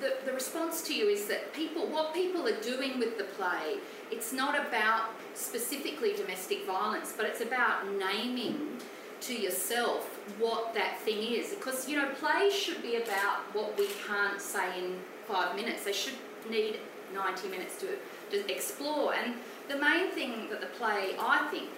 [0.00, 3.78] the, the response to you is that people, what people are doing with the play,
[4.10, 8.78] it's not about specifically domestic violence, but it's about naming
[9.20, 11.50] to yourself what that thing is.
[11.50, 15.84] Because, you know, plays should be about what we can't say in five minutes.
[15.84, 16.14] They should
[16.50, 16.80] need
[17.14, 17.88] 90 minutes to,
[18.30, 19.14] to explore.
[19.14, 19.34] And
[19.68, 21.68] the main thing that the play, I think,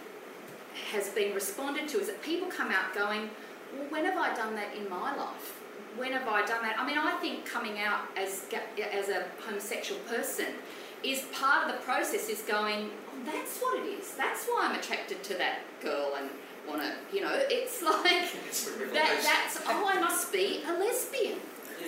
[0.91, 3.31] has been responded to is that people come out going,
[3.77, 5.61] well, when have I done that in my life?
[5.97, 6.77] When have I done that?
[6.79, 8.47] I mean, I think coming out as,
[8.93, 10.47] as a homosexual person
[11.05, 14.13] is part of the process is going, oh, that's what it is.
[14.13, 16.31] That's why I'm attracted to that girl and
[16.67, 18.03] want to, you know, it's like,
[18.93, 21.39] that, that's, oh, I must be a lesbian.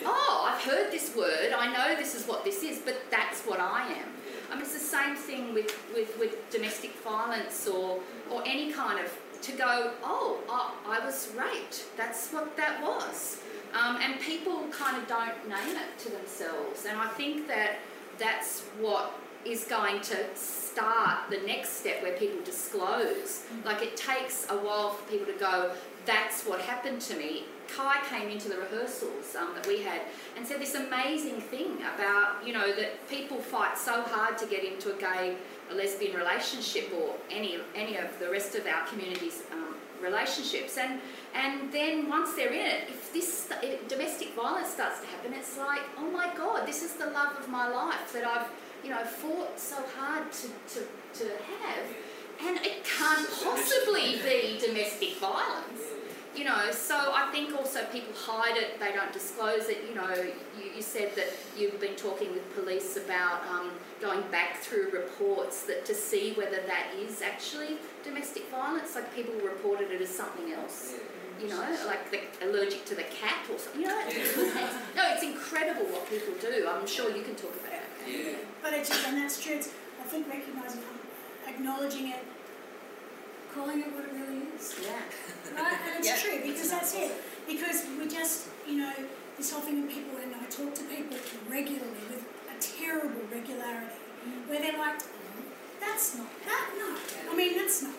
[0.04, 3.60] Oh, I've heard this word, I know this is what this is, but that's what
[3.60, 4.08] I am.
[4.50, 9.00] I mean, it's the same thing with, with, with domestic violence or, or any kind
[9.04, 11.86] of, to go, oh, I, I was raped.
[11.96, 13.40] That's what that was.
[13.76, 16.86] Um, and people kind of don't name it to themselves.
[16.88, 17.76] And I think that
[18.18, 23.44] that's what is going to start the next step where people disclose.
[23.64, 25.72] Like it takes a while for people to go,
[26.04, 27.44] that's what happened to me.
[27.68, 30.02] Kai came into the rehearsals um, that we had
[30.36, 34.64] and said this amazing thing about, you know, that people fight so hard to get
[34.64, 35.36] into a gay,
[35.70, 39.42] a lesbian relationship or any, any of the rest of our communities.
[39.52, 39.65] um,
[40.02, 40.78] relationships.
[40.78, 41.00] And,
[41.35, 45.56] and then once they're in it, if this if domestic violence starts to happen, it's
[45.59, 48.48] like, oh my God, this is the love of my life that I've,
[48.85, 50.80] you know, fought so hard to, to,
[51.18, 51.87] to have.
[52.46, 55.80] And it can't possibly be domestic violence.
[56.37, 59.79] You know, so I think also people hide it, they don't disclose it.
[59.88, 63.70] You know, you, you said that you've been talking with police about um,
[64.03, 68.94] going back through reports that to see whether that is actually domestic violence.
[68.94, 70.94] Like people reported it as something else.
[71.40, 73.81] You know, like the, allergic to the cat or something.
[73.81, 73.99] You know,
[74.96, 76.68] no, it's incredible what people do.
[76.68, 77.81] I'm sure you can talk about it.
[78.07, 78.33] Yeah.
[78.62, 79.55] But it's and that's true.
[79.55, 79.70] It's,
[80.01, 80.83] I think recognising,
[81.46, 82.25] acknowledging it,
[83.56, 84.76] calling it what it really is.
[84.84, 85.00] Yeah.
[85.56, 85.80] Right?
[85.88, 86.20] And it's Yeah.
[86.20, 87.12] true because that's it.
[87.48, 88.92] Because we just, you know,
[89.36, 91.16] this whole thing with people, and I talk to people
[91.48, 94.48] regularly with a terrible regularity, mm.
[94.48, 95.00] where they're like,
[95.80, 96.96] that's not that, no.
[97.30, 97.94] I mean, that's not,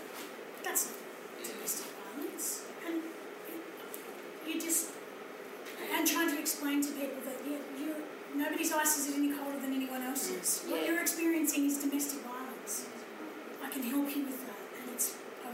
[0.64, 0.98] that's not
[1.44, 2.66] domestic violence.
[2.86, 3.02] And
[4.48, 4.92] you just,
[5.94, 7.96] and trying to explain to people that you, you
[8.36, 10.66] nobody's ice is any colder than anyone else's.
[10.66, 10.72] Mm.
[10.72, 12.86] What you're experiencing is domestic violence.
[13.64, 14.67] I can help you with that, and it's a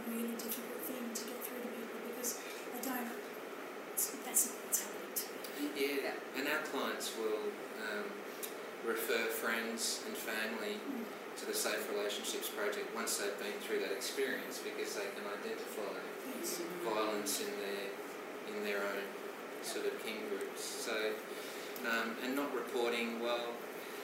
[0.09, 2.39] really difficult thing to get through to people because
[2.73, 3.09] they don't.
[3.93, 5.69] It's, that's not what's happening to me.
[5.77, 7.47] Yeah, and our clients will
[7.87, 8.05] um,
[8.85, 10.77] refer friends and family
[11.37, 15.97] to the Safe Relationships Project once they've been through that experience because they can identify
[16.39, 16.61] Yes.
[16.85, 17.91] violence in their
[18.55, 19.03] in their own
[19.61, 20.63] sort of kin groups.
[20.63, 21.11] So,
[21.89, 23.19] um, and not reporting.
[23.21, 23.47] Well,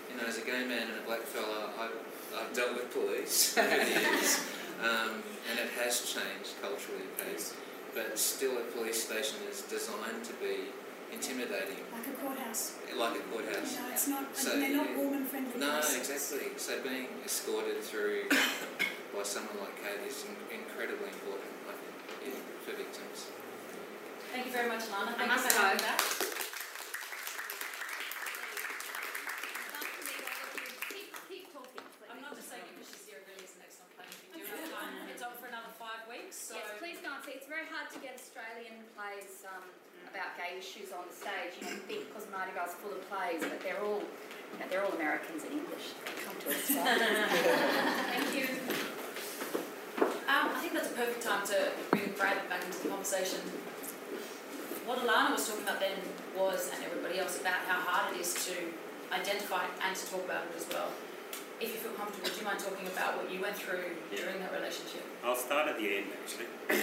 [0.10, 1.92] you know, as a gay man and a black fella, I've,
[2.38, 4.42] I've dealt with police over the years,
[4.82, 7.04] um, and it has changed culturally.
[7.20, 7.36] Okay?
[7.96, 10.70] but still a police station is designed to be
[11.12, 12.78] intimidating, Like a courthouse.
[12.96, 13.76] like a You courthouse.
[13.76, 16.08] know, it's not, So they're not you- woman friendly No, places.
[16.08, 16.52] exactly.
[16.58, 18.30] So being escorted through
[19.16, 23.26] by someone like Kate is incredibly important, I think, yeah, for victims.
[24.32, 25.12] Thank you very much, Lana.
[25.12, 25.64] I Thank must you for go.
[25.66, 26.00] having that.
[30.94, 32.10] Keep, keep talking, please.
[32.12, 34.10] I'm not just saying it because she's here, it really is an excellent plan.
[34.36, 34.94] We do have time.
[35.10, 36.58] It's on for another five weeks, so.
[36.60, 37.34] Yes, please go and see.
[37.38, 38.84] It's very hard to get Australian
[39.20, 39.64] plays um,
[40.12, 41.60] about gay issues on the stage.
[41.60, 44.84] You think because Mardi Gras is full of plays, but they're all, you know, they're
[44.84, 45.92] all Americans and English.
[46.24, 47.28] Come to Australia.
[48.16, 48.48] Thank you.
[50.30, 53.40] Um, I think that's a perfect time to bring Brad back into the conversation.
[54.86, 56.00] What Alana was talking about then
[56.38, 58.56] was, and everybody else, about how hard it is to
[59.14, 60.90] identify and to talk about it as well.
[61.60, 64.24] If you feel comfortable, do you mind talking about what you went through Yeah.
[64.24, 65.04] during that relationship?
[65.24, 66.48] I'll start at the end actually.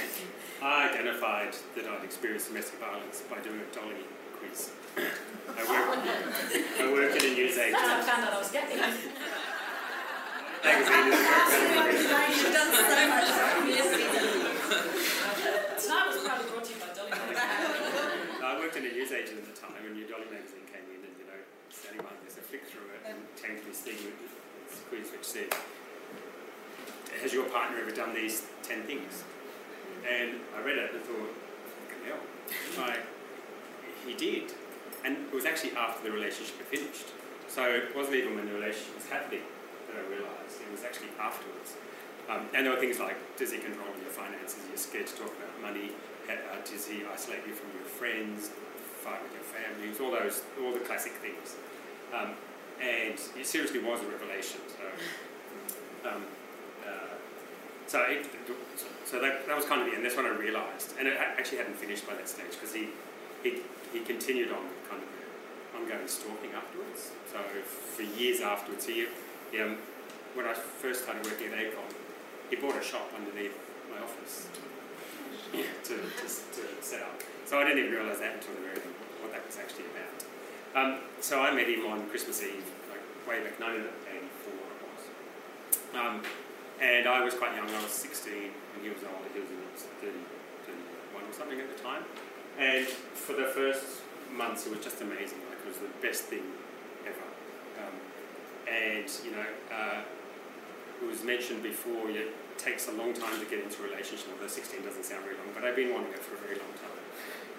[0.63, 4.05] I identified that I'd experienced domestic violence by doing a dolly
[4.37, 4.73] quiz.
[4.97, 5.01] I
[5.65, 5.97] work,
[6.81, 8.77] I work at a news That's how I found out I was getting.
[8.77, 9.09] Magazine
[11.13, 12.05] is
[12.37, 14.05] You've done so much publicity.
[15.81, 18.45] Tonight was probably brought to you by Dolly Magazine.
[18.45, 21.01] I worked in a news agent at the time, and your Dolly magazine came in,
[21.01, 21.41] and you know,
[21.73, 24.33] standing behind this, I flicked through it and came to this thing with this
[24.91, 25.53] quiz which said,
[27.23, 29.25] "Has your partner ever done these ten things?"
[30.09, 31.35] And I read it and thought,
[31.81, 32.23] "Fucking hell!"
[32.87, 33.05] Like,
[34.07, 34.55] he did,
[35.05, 37.09] and it was actually after the relationship had finished.
[37.49, 39.43] So it wasn't even when the relationship was happening
[39.89, 40.61] that I realised.
[40.61, 41.75] It was actually afterwards.
[42.29, 44.59] Um, and there were things like, does he control your finances?
[44.69, 45.93] You're scared to talk about money.
[46.29, 46.35] Uh,
[46.67, 48.51] does he isolate you from your friends?
[48.99, 49.95] Fight with your family?
[50.03, 51.55] All those, all the classic things.
[52.13, 52.35] Um,
[52.81, 54.61] and it seriously was a revelation.
[54.69, 54.85] So,
[56.07, 56.23] um,
[56.87, 57.15] uh,
[57.87, 58.27] so, it,
[59.05, 60.05] so that, that was kind of the end.
[60.05, 62.89] That's when I realised, and it actually hadn't finished by that stage because he,
[63.43, 65.09] he, he continued on with kind of
[65.81, 67.13] ongoing stalking afterwards.
[67.31, 69.07] So for years afterwards, he,
[69.53, 69.79] he um,
[70.35, 71.89] when I first started working at ACON,
[72.51, 73.57] he bought a shop underneath
[73.91, 74.49] my office
[75.53, 77.23] to, to, to set up.
[77.45, 80.27] So I didn't even realise that until the very end, what that was actually about.
[80.77, 84.06] Um, so I met him on Christmas Eve, like way back 1984 it was.
[85.97, 86.23] Um,
[86.81, 90.13] and I was quite young, I was 16, and he was older, he was 30,
[90.69, 92.05] 31 or something at the time.
[92.59, 95.41] And for the first months, it was just amazing.
[95.49, 96.45] Like it was the best thing
[97.07, 97.29] ever.
[97.81, 97.97] Um,
[98.69, 100.03] and you know, uh,
[101.03, 102.11] it was mentioned before.
[102.11, 104.29] It takes a long time to get into a relationship.
[104.33, 106.73] Although 16 doesn't sound very long, but I've been wanting it for a very long
[106.81, 107.05] time.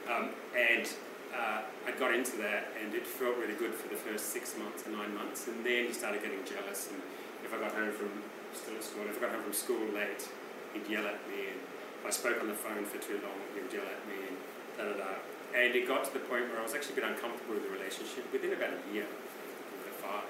[0.09, 0.89] Um, and
[1.33, 4.85] uh, I got into that, and it felt really good for the first six months
[4.85, 5.47] or nine months.
[5.47, 6.89] And then he started getting jealous.
[6.91, 7.01] And
[7.47, 8.11] if I got home from
[8.51, 10.27] still at school, if I got home from school late,
[10.75, 11.55] he'd yell at me.
[11.55, 14.19] And if I spoke on the phone for too long, he would yell at me.
[14.27, 14.35] And
[14.75, 15.11] da da da.
[15.55, 17.71] And it got to the point where I was actually a bit uncomfortable with the
[17.71, 20.27] relationship within about a year, with the five.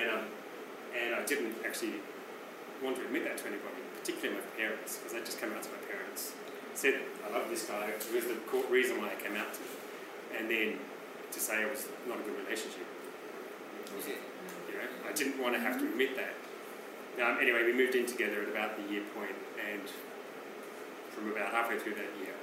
[0.00, 0.24] And, um,
[0.96, 2.00] and I didn't actually
[2.80, 5.70] want to admit that to anybody, particularly my parents, because I just came out to
[5.76, 6.32] my parents.
[6.72, 9.60] Said, I love this guy, it was the co- reason why I came out to
[9.60, 9.76] him.
[10.34, 10.80] And then
[11.30, 12.88] to say it was not a good relationship.
[13.94, 14.18] Was it?
[14.74, 16.34] Know, I didn't want to have to admit that.
[17.22, 19.86] Um, anyway, we moved in together at about the year point, and
[21.14, 22.34] from about halfway through that year,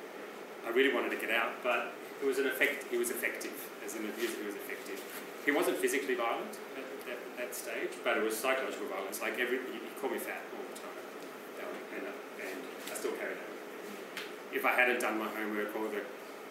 [0.66, 1.92] I really wanted to get out, but
[2.22, 2.86] it was an effect.
[2.90, 3.52] He was effective
[3.84, 4.40] as an abuser.
[4.40, 5.02] He was effective.
[5.44, 9.20] He wasn't physically violent at, at that stage, but it was psychological violence.
[9.20, 11.02] Like every, he, he called me fat all the time,
[11.98, 12.60] and, uh, and
[12.92, 13.52] I still carry that.
[14.54, 16.06] If I hadn't done my homework or the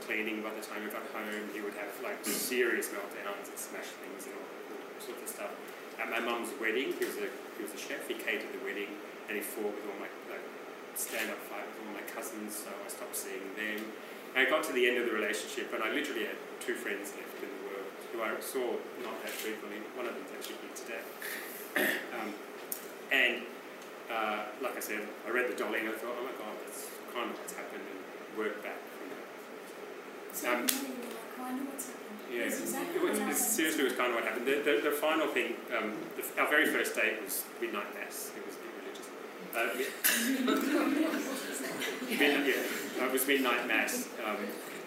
[0.05, 3.95] cleaning by the time I got home, he would have like serious meltdowns and smash
[4.03, 4.61] things and all
[5.01, 5.53] sorts of stuff.
[6.01, 8.09] At my mum's wedding, he was a he was a chef.
[8.09, 8.89] He catered the wedding,
[9.29, 10.45] and he fought with all my like
[10.95, 12.57] stand-up fight with all my cousins.
[12.57, 13.85] So I stopped seeing them.
[14.35, 17.13] And I got to the end of the relationship, and I literally had two friends
[17.19, 19.83] left in the world who I saw not that frequently.
[19.97, 21.03] One of them's actually here today.
[22.15, 22.31] um,
[23.11, 23.43] and
[24.11, 26.87] uh, like I said, I read the Dolly and I thought, oh my god, that's
[27.15, 29.27] kind of what's happened, and worked back from that.
[30.37, 32.10] So Um, you were I know what's happened.
[32.31, 34.47] Yeah, exactly it was, it seriously was kind of what happened.
[34.47, 38.31] The, the, the final thing, um, the, our very first date was midnight mass.
[38.37, 39.09] It was religious.
[39.51, 39.75] Uh,
[42.09, 44.07] mid- yeah, uh, it was midnight mass.
[44.25, 44.37] Um,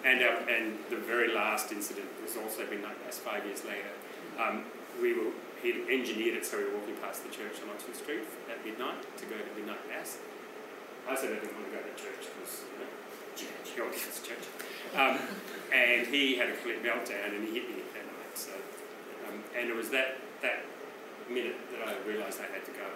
[0.04, 3.92] and, our, and the very last incident was also midnight mass five years later.
[4.40, 4.64] Um,
[5.02, 5.30] we were,
[5.62, 9.02] he'd engineered it so we were walking past the church on Oxford Street at midnight
[9.18, 10.16] to go to midnight mass.
[11.08, 12.88] I said I didn't want to go to church because, you know,
[13.92, 14.44] church, church.
[14.94, 15.18] Um,
[15.72, 18.34] and he had a complete meltdown and he hit me that night.
[18.34, 18.52] So,
[19.26, 20.64] um, and it was that, that
[21.28, 22.86] minute that I realised I had to go.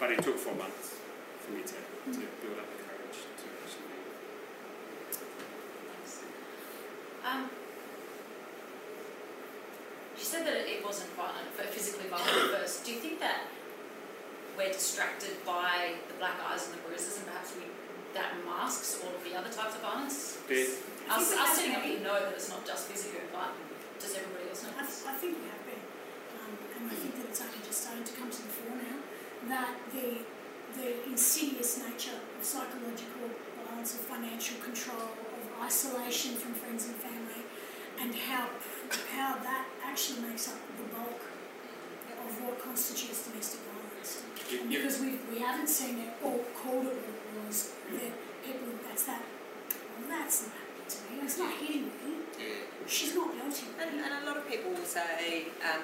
[0.00, 0.96] But it took four months
[1.40, 4.08] for me to, to build up the courage to actually leave.
[7.26, 7.50] Um,
[10.16, 12.86] you said that it wasn't violent, but physically violent at first.
[12.86, 13.42] Do you think that
[14.56, 17.64] we're distracted by the black eyes and the bruises, and perhaps we
[18.14, 20.38] that masks all of the other types of violence?
[20.48, 22.02] I Us, think we us have sitting up been.
[22.04, 23.56] know that it's not just physical, but
[23.98, 24.76] does everybody else know?
[24.76, 25.84] I, I think we have been,
[26.36, 28.98] um, and I think that it's only just starting to come to the fore now,
[29.48, 30.22] that the,
[30.76, 33.32] the insidious nature of psychological
[33.64, 37.42] violence, of financial control, of isolation from friends and family,
[38.00, 38.46] and how,
[39.16, 41.20] how that actually makes up the bulk
[42.20, 44.22] of what constitutes domestic violence.
[44.52, 48.12] And because we, we haven't seen it or called it what it was, that
[48.44, 49.22] people, that's that,
[49.98, 52.64] well, that's not happening to me, it's not hitting me, Yeah.
[52.86, 53.74] she's not belting me.
[53.80, 55.82] And, and a lot of people will say, um,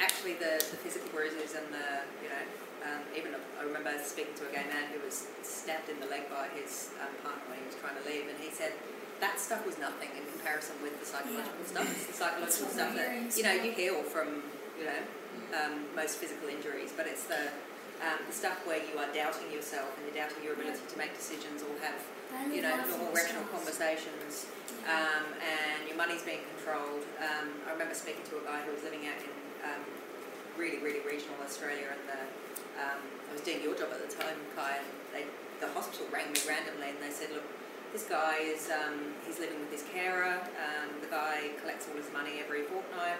[0.00, 2.44] actually, the, the physical bruises and the, you know,
[2.86, 6.30] um, even I remember speaking to a gay man who was stabbed in the leg
[6.30, 8.72] by his um, partner when he was trying to leave, and he said
[9.18, 11.90] that stuff was nothing in comparison with the psychological stuff.
[11.90, 14.46] It's the psychological stuff that you know you heal from,
[14.78, 15.02] you know,
[15.58, 17.50] um, most physical injuries, but it's the
[18.02, 21.14] um, the stuff where you are doubting yourself and you're doubting your ability to make
[21.16, 21.98] decisions or have
[22.52, 24.46] you know, normal rational conversations,
[24.84, 27.02] um, and your money's being controlled.
[27.18, 29.32] Um, I remember speaking to a guy who was living out in
[29.64, 29.82] um,
[30.60, 32.20] really, really regional Australia, and the,
[32.78, 35.24] um, I was doing your job at the time, Kai, and they,
[35.58, 37.48] the hospital rang me randomly, and they said, look,
[37.92, 42.12] this guy is, um, he's living with his carer, um, the guy collects all his
[42.12, 43.18] money every fortnight,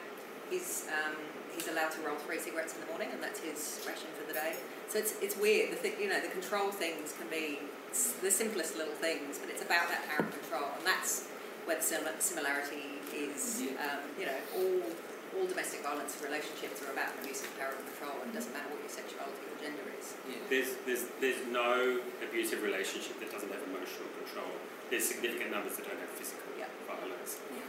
[0.52, 1.16] he's, um,
[1.58, 4.34] he's allowed to roll three cigarettes in the morning, and that's his ration for the
[4.38, 4.54] day.
[4.88, 7.58] So it's, it's weird, the thing, you know, the control things can be
[7.90, 11.26] s- the simplest little things, but it's about that power of control, and that's
[11.66, 13.62] where the sim- similarity is.
[13.82, 14.82] Um, you know, all
[15.36, 18.64] all domestic violence relationships are about abuse of power and control, and it doesn't matter
[18.72, 20.16] what your sexuality or gender is.
[20.24, 20.40] Yeah.
[20.48, 24.48] There's, there's, there's no abusive relationship that doesn't have emotional control.
[24.88, 26.72] There's significant numbers that don't have physical Yeah.
[26.88, 27.38] violence.
[27.52, 27.60] Yeah.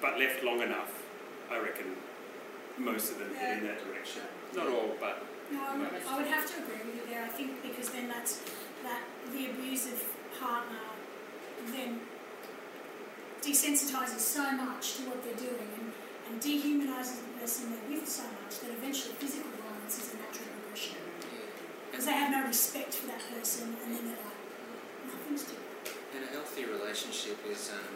[0.00, 0.94] But left long enough,
[1.50, 1.98] I reckon
[2.78, 4.22] most of them head in that direction.
[4.56, 7.28] Not all, but No, I would, I would have to agree with you there, I
[7.28, 8.40] think, because then that's,
[8.82, 9.02] that
[9.32, 10.02] the abusive
[10.40, 10.78] partner
[11.70, 12.00] then
[13.42, 15.92] desensitises so much to what they're doing and,
[16.30, 20.48] and dehumanises the person they're with so much that eventually physical violence is a natural
[20.62, 20.96] progression.
[21.90, 24.42] Because they have no respect for that person and then they're like,
[25.06, 25.54] nothing's to
[26.16, 27.94] And a healthy relationship is um,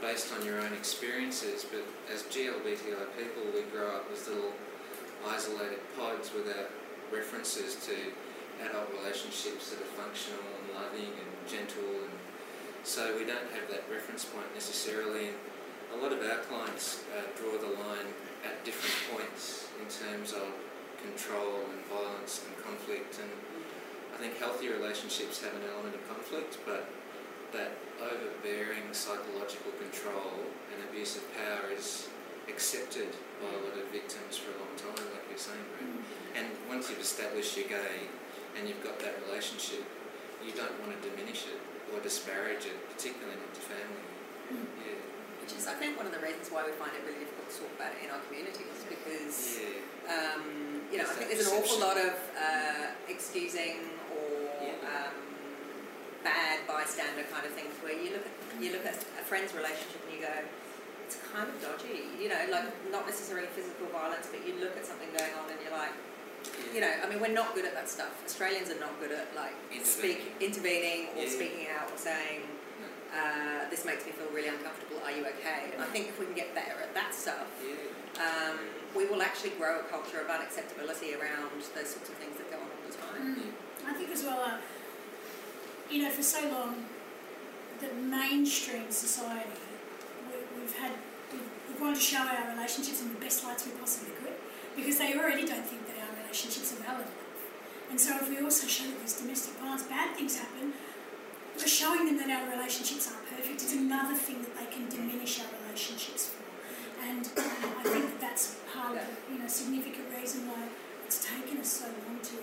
[0.00, 4.52] based on your own experiences, but as GLBTI people, we grow up as little
[5.26, 6.70] isolated pods without
[7.12, 7.94] references to
[8.64, 12.14] adult relationships that are functional and loving and gentle, and
[12.82, 15.28] so we don't have that reference point necessarily.
[15.28, 15.38] And
[15.94, 18.10] a lot of our clients uh, draw the line
[18.44, 20.52] at different points in terms of
[21.00, 23.30] control and violence and conflict and
[24.14, 26.86] I think healthy relationships have an element of conflict, but
[27.54, 30.42] that overbearing psychological control
[30.74, 32.08] and abuse of power is
[32.50, 33.08] accepted
[33.40, 35.88] by a lot of victims for a long time, like you're saying, Brett.
[36.36, 38.10] And once you've established your gay
[38.58, 39.86] and you've got that relationship,
[40.44, 41.58] you don't want to diminish it
[41.94, 44.04] or disparage it, particularly not to family.
[44.84, 45.00] Yeah.
[45.40, 47.56] Which is, I think, one of the reasons why we find it really difficult to
[47.64, 50.34] talk about it in our communities because, Yeah.
[50.34, 54.84] um, you know, I think there's an awful lot of uh, excusing or Yeah.
[54.84, 55.14] um,
[56.24, 56.53] bad
[56.84, 60.12] bystander kind of things where you look at you look at a friend's relationship and
[60.14, 60.30] you go,
[61.08, 64.84] it's kind of dodgy, you know, like not necessarily physical violence, but you look at
[64.86, 65.90] something going on and you're like,
[66.76, 68.12] you know, I mean, we're not good at that stuff.
[68.24, 71.32] Australians are not good at like speak intervening or Yeah.
[71.32, 72.44] speaking out or saying,
[72.78, 72.86] No.
[73.18, 75.00] uh, "This makes me feel really uncomfortable.
[75.04, 78.20] Are you okay?" And I think if we can get better at that stuff, Yeah.
[78.22, 78.60] um,
[78.94, 82.58] we will actually grow a culture of unacceptability around those sorts of things that go
[82.60, 83.22] on all the time.
[83.34, 83.88] Mm.
[83.90, 84.58] I think as well, uh,
[85.90, 86.84] you know, for so long,
[87.80, 89.50] the mainstream society,
[90.28, 90.92] we, we've had,
[91.32, 94.34] we've, we've wanted to show our relationships in the best lights we possibly could
[94.76, 97.24] because they already don't think that our relationships are valid enough.
[97.90, 100.72] And so if we also show that there's domestic violence, bad things happen,
[101.56, 103.62] we're showing them that our relationships aren't perfect.
[103.62, 106.42] It's another thing that they can diminish our relationships for.
[107.06, 110.66] And um, I think that that's part of the you know, significant reason why
[111.06, 112.34] it's taken us so long to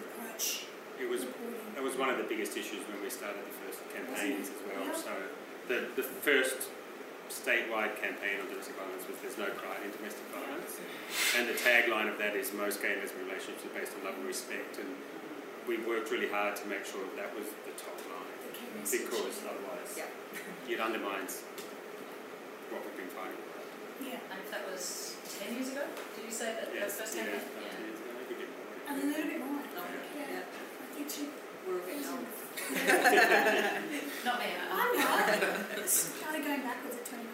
[1.01, 1.57] it was reporting.
[1.75, 4.85] That was one of the biggest issues when we started the first campaigns as well.
[4.85, 4.93] Yeah.
[4.93, 5.13] So
[5.67, 6.69] the, the first
[7.31, 10.77] statewide campaign on domestic violence was There's No Pride in Domestic Violence.
[11.39, 14.19] And the tagline of that is most gay and lesbian relationships are based on love
[14.19, 14.77] and respect.
[14.83, 14.91] And
[15.65, 19.41] we worked really hard to make sure that, that was the top line the because
[19.47, 20.11] otherwise Yeah.
[20.69, 21.41] it undermines
[22.69, 23.59] what we've been fighting for.
[24.03, 27.15] Yeah, And if that was 10 years ago, did you say that Yes, that first
[27.15, 27.47] yeah, campaign?
[27.47, 28.75] about two years ago, a bit more.
[28.91, 29.61] and a little bit more.
[29.71, 29.83] No,
[30.19, 30.60] Yeah, yeah.
[31.01, 31.33] I think too.
[31.65, 31.97] We're a.
[34.21, 34.45] Not me.
[34.69, 35.89] I'm not.
[35.89, 37.25] Started going backwards at 29.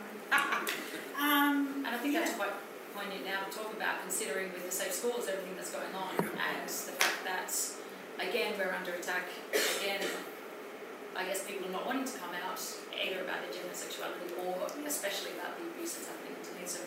[1.19, 2.21] Um, And I think yeah.
[2.21, 2.55] that's quite
[2.95, 6.63] poignant now to talk about, considering with the safe schools, everything that's going on, and
[6.63, 7.51] the fact that,
[8.23, 9.27] again, we're under attack.
[9.51, 9.99] Again,
[11.17, 12.63] I guess people are not wanting to come out
[12.95, 14.55] either about their gender sexuality or
[14.87, 16.63] especially about the abuse that's happening to me.
[16.63, 16.79] So,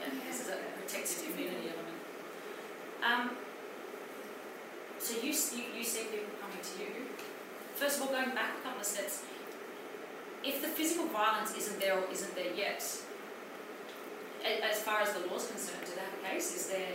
[0.00, 2.00] yeah, this is a protected community element.
[3.04, 3.36] Um,
[5.02, 7.06] so you, you, you see people coming to you.
[7.74, 9.22] First of all, going back a couple of steps,
[10.44, 12.82] if the physical violence isn't there or isn't there yet,
[14.42, 16.54] as far as the law's concerned, do they have a case?
[16.54, 16.94] Is there,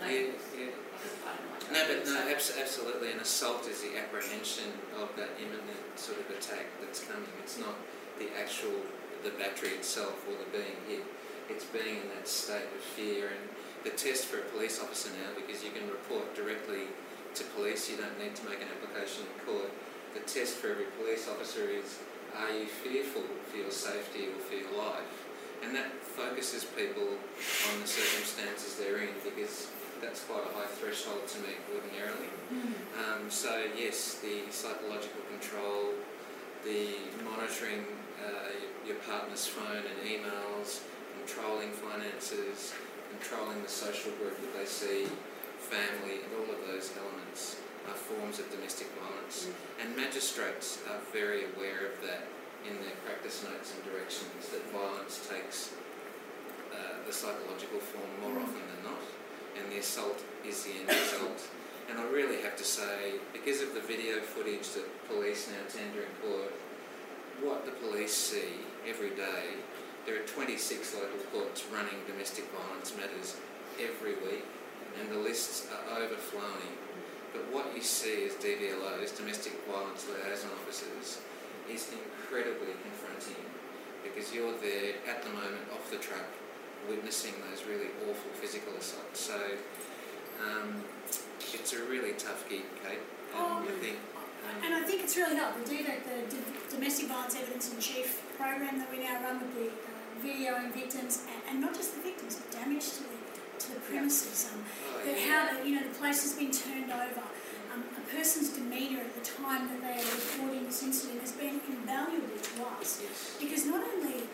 [0.00, 0.18] like, Yeah,
[0.56, 0.72] yeah.
[0.92, 3.12] because I don't know much No, but no, abs- absolutely.
[3.12, 7.28] An assault is the apprehension of that imminent sort of attack that's coming.
[7.42, 7.74] It's not
[8.18, 8.84] the actual,
[9.24, 11.04] the battery itself or the being hit.
[11.48, 13.28] It's being in that state of fear.
[13.32, 13.48] And
[13.84, 16.92] the test for a police officer now, because you can report directly
[17.34, 19.70] to police, you don't need to make an application in court.
[20.14, 21.98] The test for every police officer is,
[22.36, 25.26] are you fearful for your safety or for your life?
[25.62, 29.68] And that focuses people on the circumstances they're in because
[30.00, 32.30] that's quite a high threshold to meet ordinarily.
[32.94, 35.94] Um, so yes, the psychological control,
[36.64, 37.84] the monitoring
[38.22, 38.54] uh,
[38.86, 40.82] your, your partner's phone and emails,
[41.18, 42.74] controlling finances,
[43.10, 45.06] controlling the social group that they see,
[45.68, 49.48] family, and all of those elements are forms of domestic violence.
[49.80, 52.24] And magistrates are very aware of that
[52.64, 55.72] in their practice notes and directions that violence takes
[56.72, 59.04] uh, the psychological form more often than not,
[59.56, 61.40] and the assault is the end result.
[61.88, 66.04] And I really have to say, because of the video footage that police now tender
[66.04, 66.52] in court,
[67.40, 69.56] what the police see every day,
[70.04, 73.36] there are 26 local courts running domestic violence matters
[73.80, 74.44] every week,
[75.00, 76.72] and the lists are overflowing.
[77.32, 81.20] But what you see as DVLOs, domestic violence liaison officers,
[81.70, 83.44] is incredibly confronting
[84.02, 86.24] because you're there at the moment off the truck
[86.88, 89.20] witnessing those really awful physical assaults.
[89.20, 89.36] So
[90.46, 90.82] um,
[91.52, 92.98] it's a really tough gig, Kate.
[93.34, 93.60] And Oh.
[93.60, 93.96] I think
[94.48, 95.66] um, And I think it's really helped.
[95.66, 96.38] The the D-
[96.70, 101.26] Domestic Violence Evidence in Chief program that we now run with the uh, videoing victims,
[101.28, 103.18] and, and not just the victims, but damage to the,
[103.58, 104.50] to the premises.
[104.52, 104.64] Um,
[105.06, 105.26] yeah.
[105.26, 107.22] how the, you know the place has been turned over.
[107.72, 111.60] Um, a person's demeanour at the time that they are reporting this incident has been
[111.68, 113.02] invaluable to us
[113.38, 114.24] because not only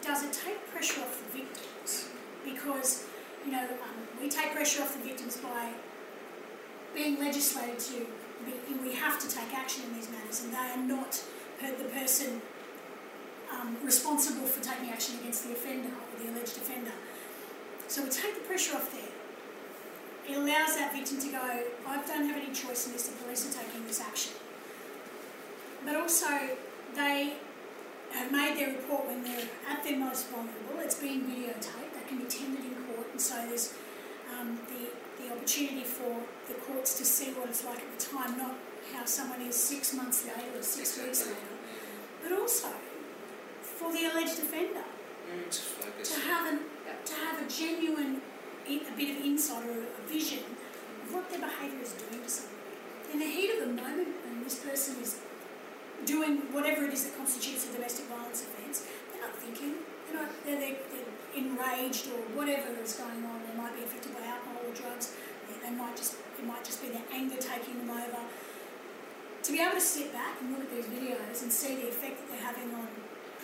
[0.00, 2.08] does it take pressure off the victims,
[2.44, 3.06] because
[3.44, 5.72] you know um, we take pressure off the victims by
[6.94, 8.06] being legislated to
[8.82, 11.22] we have to take action in these matters, and they are not
[11.60, 12.40] the person
[13.50, 16.92] um, responsible for taking action against the offender or the alleged offender.
[17.88, 19.12] So we take the pressure off there.
[20.28, 23.48] It allows that victim to go, I don't have any choice in this, the police
[23.48, 24.32] are taking this action.
[25.84, 26.26] But also,
[26.96, 27.34] they
[28.12, 30.80] have made their report when they're at their most vulnerable.
[30.80, 33.74] It's been videotaped, that can be tendered in court, and so there's
[34.34, 38.36] um, the, the opportunity for the courts to see what it's like at the time,
[38.36, 38.56] not
[38.92, 41.38] how someone is six months later or six weeks later,
[42.22, 42.68] but also
[43.62, 44.84] for the alleged offender.
[46.04, 46.60] To have an,
[47.06, 48.20] to have a genuine,
[48.68, 50.44] in, a bit of insight or a vision
[51.04, 52.56] of what their behaviour is doing to somebody.
[53.12, 55.20] In the heat of the moment, when this person is
[56.04, 59.74] doing whatever it is that constitutes a domestic violence offence, they're not thinking.
[60.10, 60.30] They're not.
[60.44, 63.40] They're, they're, they're enraged or whatever is going on.
[63.46, 65.14] They might be affected by alcohol or drugs.
[65.48, 66.16] They, they might just.
[66.38, 68.22] It might just be their anger taking them over.
[69.42, 72.18] To be able to sit back and look at these videos and see the effect
[72.18, 72.88] that they're having on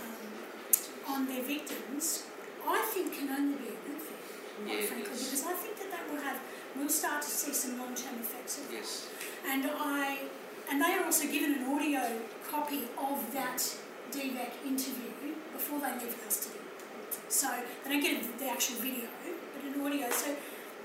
[0.03, 2.27] um, on their victims,
[2.67, 4.21] I think can only be a good thing,
[4.65, 5.25] quite Yeah, frankly, yes.
[5.25, 6.39] because I think that that will have,
[6.77, 8.75] we'll start to see some long-term effects of that.
[8.75, 9.09] Yes.
[9.49, 10.19] And I,
[10.71, 13.59] and they are also given an audio copy of that
[14.13, 15.11] DVEC interview
[15.53, 16.59] before they leave custody.
[17.29, 17.49] So
[17.85, 19.09] they don't get the actual video,
[19.57, 20.11] but an audio.
[20.11, 20.37] So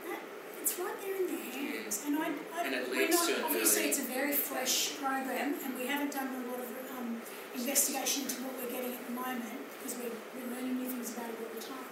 [0.08, 0.20] that,
[0.62, 2.04] it's right there in their hands.
[2.08, 5.78] And I, I And it we're leads not, obviously it's a very fresh program, and
[5.78, 6.68] we haven't done a lot of
[6.98, 7.22] um,
[7.56, 11.30] investigation into what we're getting at the moment because we're, we're learning new things about
[11.30, 11.92] it all the time.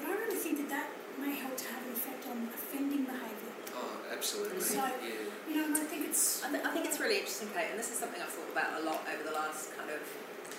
[0.00, 3.52] But I really think that that may help to have an effect on offending behaviour.
[3.72, 4.60] Oh, absolutely.
[4.60, 5.24] So- yeah.
[5.48, 6.42] You know, and I think it's.
[6.44, 8.80] I, th- I think it's really interesting, Kate, and this is something I've thought about
[8.80, 10.00] a lot over the last kind of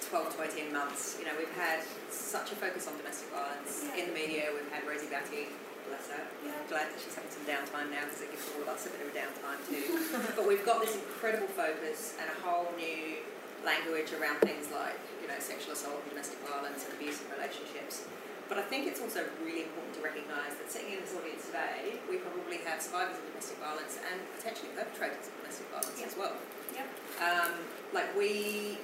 [0.10, 1.18] 12 to 18 months.
[1.20, 4.02] You know, we've had such a focus on domestic violence Yeah.
[4.02, 4.54] in the media.
[4.56, 5.52] We've had Rosie Batty,
[5.90, 6.22] bless her.
[6.46, 6.54] Yeah.
[6.70, 9.02] Glad that she's having some downtime now because it gives all of us a bit
[9.04, 9.86] of a downtime too.
[10.38, 13.20] but we've got this incredible focus and a whole new
[13.66, 18.06] language around things like, you know, sexual assault and domestic violence and abusive relationships.
[18.48, 21.98] But I think it's also really important to recognise that sitting in this audience today,
[22.10, 26.06] we probably have survivors of domestic violence and potentially perpetrators of domestic violence Yeah.
[26.06, 26.36] as well.
[26.78, 26.88] Yep.
[27.26, 27.52] Um,
[27.94, 28.78] like we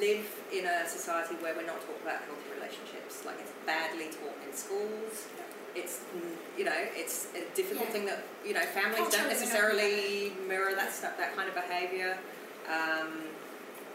[0.00, 3.22] live in a society where we're not taught about healthy relationships.
[3.24, 5.30] Like it's badly taught in schools.
[5.76, 7.92] It's mm, you know it's a difficult Yeah.
[7.94, 12.18] thing that you know families don't necessarily mirror that stuff, that kind of behaviour.
[12.66, 13.28] Um,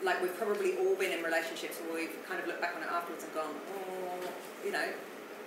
[0.03, 2.89] like we've probably all been in relationships where we've kind of looked back on it
[2.89, 4.19] afterwards and gone, oh,
[4.63, 4.85] you know,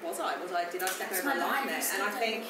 [0.04, 0.36] was I?
[0.42, 0.68] Was I?
[0.70, 1.82] Did I step That's over a line there?
[1.94, 2.44] And I think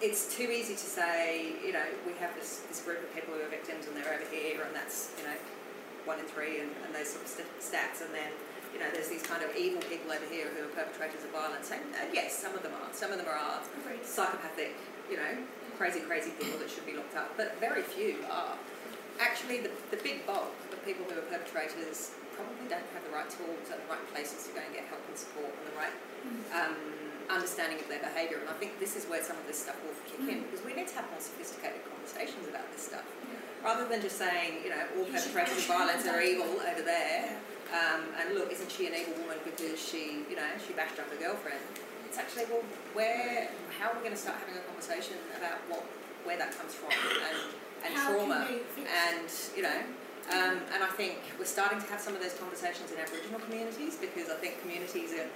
[0.00, 3.40] it's too easy to say, you know, we have this, this group of people who
[3.40, 5.36] are victims and they're over here and that's, you know,
[6.04, 8.34] one in three and, and those sort of st- stats and then,
[8.74, 11.70] you know, there's these kind of evil people over here who are perpetrators of violence
[11.70, 12.90] and, and yes, some of them are.
[12.92, 14.04] Some of them are Agreed.
[14.04, 14.74] psychopathic,
[15.10, 15.38] you know,
[15.78, 18.56] crazy, crazy people that should be looked up, but very few are.
[19.20, 22.10] Actually, the, the big bulk of people who are perpetrators
[22.42, 25.02] probably don't have the right tools at the right places to go and get help
[25.06, 25.96] and support and the right
[26.50, 26.74] um,
[27.30, 28.42] understanding of their behaviour.
[28.42, 30.74] And I think this is where some of this stuff will kick in because we
[30.74, 33.06] need to have more sophisticated conversations about this stuff.
[33.62, 37.38] Rather than just saying, you know, all perpetrators of violence are evil over there,
[37.70, 41.08] um, and look, isn't she an evil woman because she, you know, she bashed up
[41.08, 41.62] her girlfriend?
[42.04, 42.60] It's actually, well,
[42.92, 45.80] where, how are we going to start having a conversation about what,
[46.26, 47.38] where that comes from and,
[47.86, 48.50] and How trauma?
[48.50, 49.80] and, you know,
[50.32, 53.96] um, and I think we're starting to have some of those conversations in Aboriginal communities
[54.00, 55.28] because I think communities are,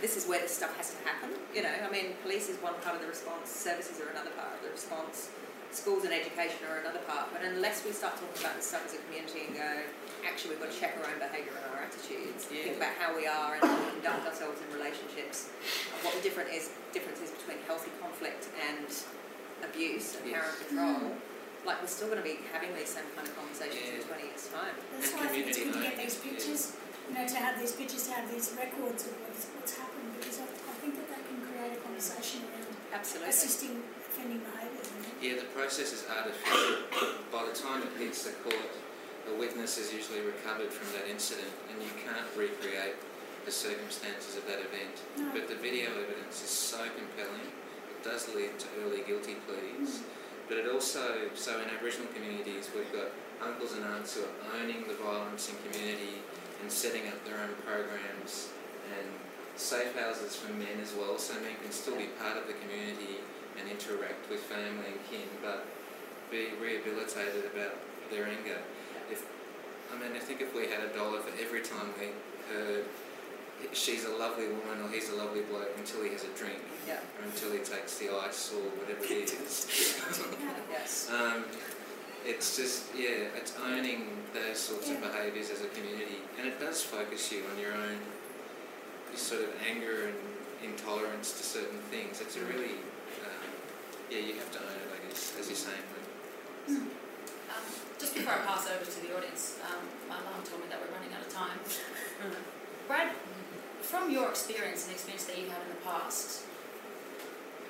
[0.00, 1.30] this is where this stuff has to happen.
[1.54, 4.54] You know, I mean, police is one part of the response, services are another part
[4.58, 5.30] of the response,
[5.70, 7.30] schools and education are another part.
[7.32, 9.70] But unless we start talking about this stuff as a community and go,
[10.26, 12.62] actually, we've got to check our own behaviour and our attitudes, Yeah.
[12.70, 15.50] think about how we are and how we conduct ourselves in relationships,
[15.94, 18.86] and what the different is difference is between healthy conflict and
[19.66, 20.68] abuse and power and Yes.
[20.68, 21.10] control.
[21.64, 24.48] Like we're still going to be having these same kind of conversations in twenty years'
[24.52, 24.76] time.
[24.92, 26.28] That's And why I think it's good to get learning, these yeah.
[26.28, 26.62] pictures,
[27.08, 30.44] you know, to have these pictures, to have these records of what's, what's happened, because
[30.44, 33.32] I, I think that that can create a conversation around Absolutely.
[33.32, 33.74] assisting
[34.12, 34.88] offending behaviours.
[34.92, 35.24] you.
[35.24, 36.84] Yeah, the process is artificial.
[37.32, 38.70] By the time it hits the court,
[39.24, 42.94] a witness is usually recovered from that incident and you can't recreate
[43.48, 45.00] the circumstances of that event.
[45.16, 45.32] No.
[45.32, 47.48] But the video evidence is so compelling,
[47.88, 50.04] it does lead to early guilty pleas.
[50.04, 50.04] Mm.
[50.48, 53.08] But it also, so in Aboriginal communities, we've got
[53.42, 56.20] uncles and aunts who are owning the violence in community
[56.62, 58.48] and setting up their own programs
[58.98, 59.08] and
[59.56, 63.20] safe houses for men as well, so men can still be part of the community
[63.58, 65.64] and interact with family and kin, but
[66.30, 67.78] be rehabilitated about
[68.10, 68.58] their anger.
[69.10, 69.24] If
[69.92, 72.10] I mean, I think if we had a dollar for every time we
[72.52, 72.84] heard
[73.72, 76.98] she's a lovely woman or he's a lovely bloke until he has a drink Yeah.
[77.18, 79.66] or until he takes the ice or whatever it is.
[80.70, 81.10] Yes.
[81.10, 81.44] um,
[82.26, 86.82] it's just yeah, it's owning those sorts of behaviours as a community, and it does
[86.82, 87.98] focus you on your own,
[89.10, 90.16] your sort of anger and
[90.72, 92.20] intolerance to certain things.
[92.20, 92.80] It's a really
[93.22, 93.48] um,
[94.10, 95.84] yeah, you have to own it, I guess, as you're saying.
[96.68, 96.76] Lou.
[96.76, 97.64] Um,
[98.00, 100.92] just before I pass over to the audience, um, my mum told me that we're
[100.96, 101.60] running out of time.
[102.88, 103.12] Brad,
[103.94, 106.42] from your experience and experience that you've had in the past,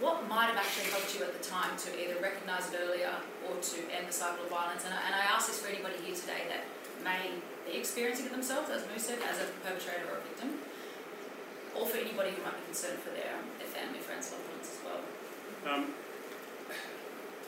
[0.00, 3.12] what might have actually helped you at the time to either recognise it earlier
[3.44, 4.88] or to end the cycle of violence?
[4.88, 6.64] And I, and I ask this for anybody here today that
[7.04, 7.28] may
[7.68, 10.64] be experiencing it themselves, as Moo said, as a perpetrator or a victim,
[11.76, 14.80] or for anybody who might be concerned for their, their family, friends, loved ones as
[14.80, 15.04] well.
[15.68, 15.92] Um,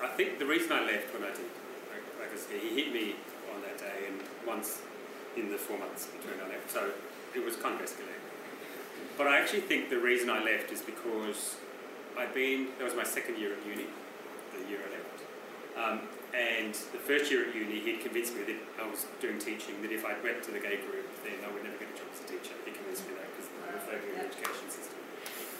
[0.04, 1.48] I think the reason I left when I did,
[1.88, 3.16] like, like I said, he hit me
[3.56, 4.84] on that day and once
[5.32, 6.92] in the four months between I left, so
[7.32, 8.15] it was kind of escalated.
[9.16, 11.56] But I actually think the reason I left is because
[12.18, 13.88] I'd been, that was my second year at uni,
[14.52, 15.18] the year I left.
[15.76, 19.80] Um, and the first year at uni, he'd convinced me that I was doing teaching,
[19.80, 22.08] that if I went to the gay group, then I would never get a job
[22.12, 22.52] as a teacher.
[22.64, 25.00] He convinced me that because they were failing in the education system.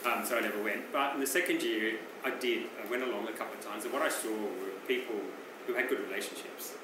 [0.05, 0.93] Um, so I never went.
[0.93, 2.69] But in the second year, I did.
[2.77, 5.17] I went along a couple of times, and what I saw were people
[5.65, 6.77] who had good relationships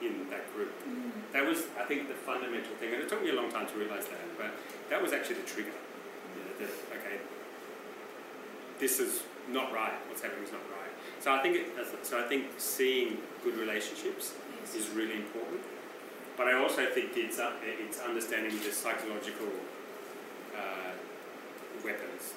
[0.00, 0.72] in that group.
[1.32, 3.74] That was, I think, the fundamental thing, and it took me a long time to
[3.74, 4.52] realise that, but
[4.90, 5.72] that was actually the trigger.
[6.58, 7.18] That, okay,
[8.78, 9.94] this is not right.
[10.08, 10.90] What's happening is not right.
[11.20, 11.66] So I think, it,
[12.02, 14.34] so I think seeing good relationships
[14.74, 15.60] is really important.
[16.36, 19.48] But I also think it's uh, it's understanding the psychological
[20.54, 20.92] uh,
[21.84, 22.34] weapons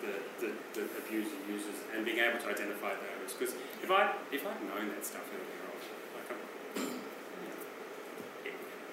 [0.00, 3.32] the, the, the abuser uses and being able to identify those.
[3.34, 5.76] Because if I if I'd known that stuff earlier on,
[6.16, 7.00] like I'm,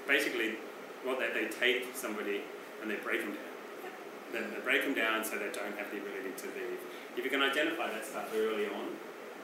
[0.08, 0.56] basically,
[1.04, 2.42] what they, they take somebody
[2.82, 3.57] and they break them down.
[4.34, 6.80] They, they break them down so they don't have the ability to leave.
[7.16, 8.94] If you can identify that stuff early on,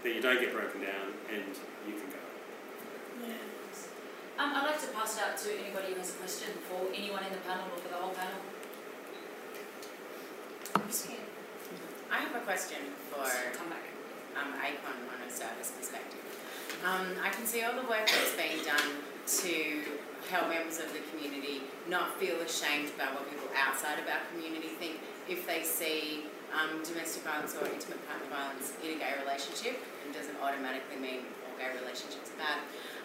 [0.03, 1.55] then you don't get broken down and
[1.87, 2.21] you can go.
[3.23, 3.33] Yeah.
[4.43, 7.23] Um, I'd like to pass it out to anybody who has a question for anyone
[7.23, 8.41] in the panel or for the whole panel.
[10.75, 11.21] I'm scared.
[12.11, 12.79] I have a question
[13.09, 13.23] for
[13.57, 13.85] Come back.
[14.37, 16.19] um, ACON on a service perspective.
[16.83, 19.01] Um, I can see all the work that's being done
[19.41, 19.81] to
[20.29, 24.69] help members of the community not feel ashamed about what people outside of our community
[24.79, 29.81] think if they see um, domestic violence or intimate partner violence in a gay relationship.
[30.05, 32.59] It doesn't automatically mean all gay relationships are bad.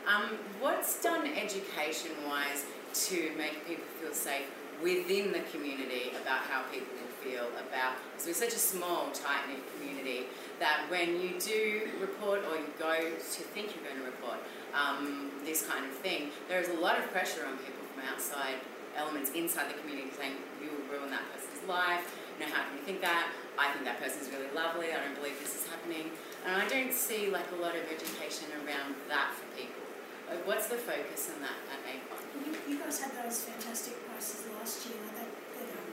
[0.06, 2.64] Um, what's done education wise
[3.08, 4.48] to make people feel safe
[4.82, 9.42] within the community about how people will feel about because we're such a small, tight
[9.48, 10.26] knit community
[10.60, 14.38] that when you do report or you go to think you're going to report
[14.74, 18.60] um, this kind of thing, there is a lot of pressure on people from outside
[19.00, 22.04] elements inside the community saying you will ruin that person's life.
[22.36, 23.32] You know, how can you think that?
[23.56, 24.92] I think that person's really lovely.
[24.92, 26.12] I don't believe this is happening.
[26.44, 29.82] And I don't see like a lot of education around that for people.
[30.28, 32.20] Like, what's the focus on that at ACON?
[32.44, 35.88] You, you guys had those fantastic prices last year, like that, that um,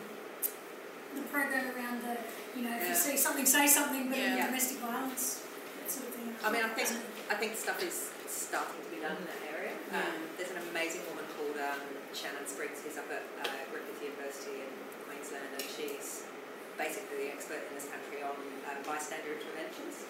[1.16, 2.20] the program around the,
[2.60, 2.90] you know, if Yeah.
[2.90, 4.46] you see something, say something, but Yeah.
[4.52, 5.42] domestic violence,
[5.80, 6.36] that sort of thing.
[6.44, 6.90] I mean, I think
[7.32, 9.45] I think stuff is starting to be done in that area.
[9.94, 14.66] Um, there's an amazing woman called um, Shannon Spriggs who's up at uh, Griffith University
[14.66, 14.72] in
[15.06, 16.26] Queensland, and she's
[16.74, 18.34] basically the expert in this country on
[18.66, 20.10] um, bystander interventions.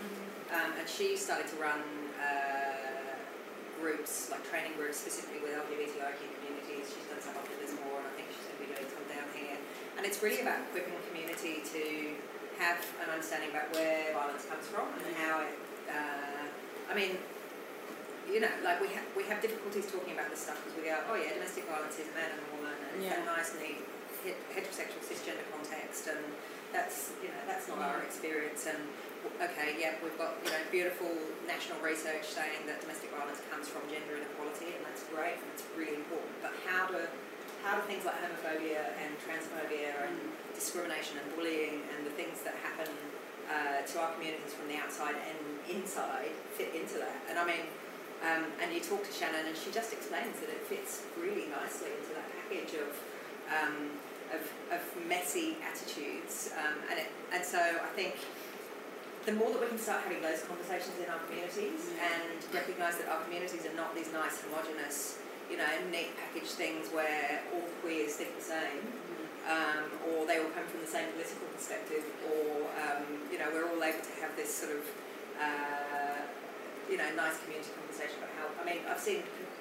[0.56, 1.84] Um, and she started to run
[2.16, 3.20] uh,
[3.84, 6.96] groups, like training groups specifically with LGBTIQ communities.
[6.96, 9.06] She's done some up in Lismore, and I think she's going to be doing some
[9.12, 9.60] down here.
[10.00, 11.84] And it's really about equipping the community to
[12.64, 15.52] have an understanding about where violence comes from and how it.
[15.92, 16.48] Uh,
[16.88, 17.20] I mean,
[18.36, 21.00] you know, like we have we have difficulties talking about this stuff because we go,
[21.08, 23.24] oh yeah, domestic violence is a man and a woman, and it's Yeah.
[23.24, 23.80] that nice, neat
[24.52, 26.20] heterosexual cisgender context, and
[26.76, 28.68] that's you know that's not our experience.
[28.68, 28.84] And
[29.40, 31.16] okay, yeah, we've got you know beautiful
[31.48, 35.64] national research saying that domestic violence comes from gender inequality, and that's great and it's
[35.80, 36.36] really important.
[36.44, 37.08] But how do
[37.64, 40.16] how do things like homophobia and transphobia and
[40.52, 42.92] discrimination and bullying and the things that happen
[43.48, 45.40] uh, to our communities from the outside and
[45.72, 47.16] inside fit into that?
[47.32, 47.66] And I mean,
[48.26, 51.94] um, and you talk to Shannon, and she just explains that it fits really nicely
[51.94, 52.90] into that package of
[53.46, 53.94] um,
[54.34, 54.42] of,
[54.74, 58.18] of messy attitudes, um, and it, and so I think
[59.26, 63.10] the more that we can start having those conversations in our communities and recognise that
[63.10, 65.18] our communities are not these nice homogenous,
[65.50, 68.86] you know, neat packaged things where all queers think the same,
[69.50, 73.66] um, or they all come from the same political perspective, or um, you know, we're
[73.66, 74.86] all able to have this sort of
[75.42, 76.05] uh,
[76.90, 78.46] you know, nice community conversation about how.
[78.60, 79.54] I mean, I've seen com-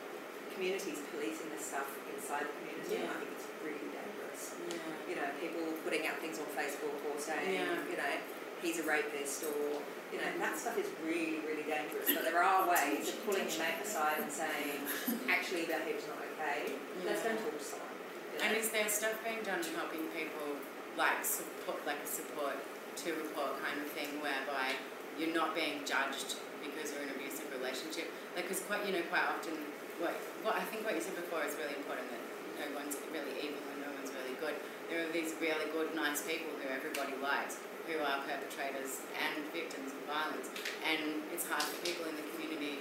[0.55, 4.55] communities policing this stuff inside the community, and I think it's really dangerous.
[4.71, 5.09] Yeah.
[5.09, 7.91] You know, people putting out things on Facebook or saying, Yeah.
[7.91, 8.15] you know,
[8.63, 9.81] he's a rapist, or
[10.13, 12.07] you know, that stuff is really, really dangerous.
[12.15, 14.79] But there are ways of pulling your mate aside and saying,
[15.27, 16.71] actually, that behaviour's not okay.
[17.03, 17.89] Let's go and talk to someone.
[18.31, 18.45] you know.
[18.47, 20.55] And is there stuff being done to helping people
[20.95, 22.55] like support, like a support
[23.03, 24.79] to report kind of thing, whereby
[25.19, 26.39] you're not being judged
[26.73, 28.09] because you're in an abusive relationship?
[28.33, 29.55] Like, because quite, you know, quite often,
[30.01, 32.23] what, what I think what you said before is really important that
[32.59, 34.57] no one's really evil and no one's really good.
[34.91, 37.59] There are these really good, nice people who everybody likes,
[37.89, 40.49] who are perpetrators and victims of violence,
[40.85, 42.81] and it's hard for people in the community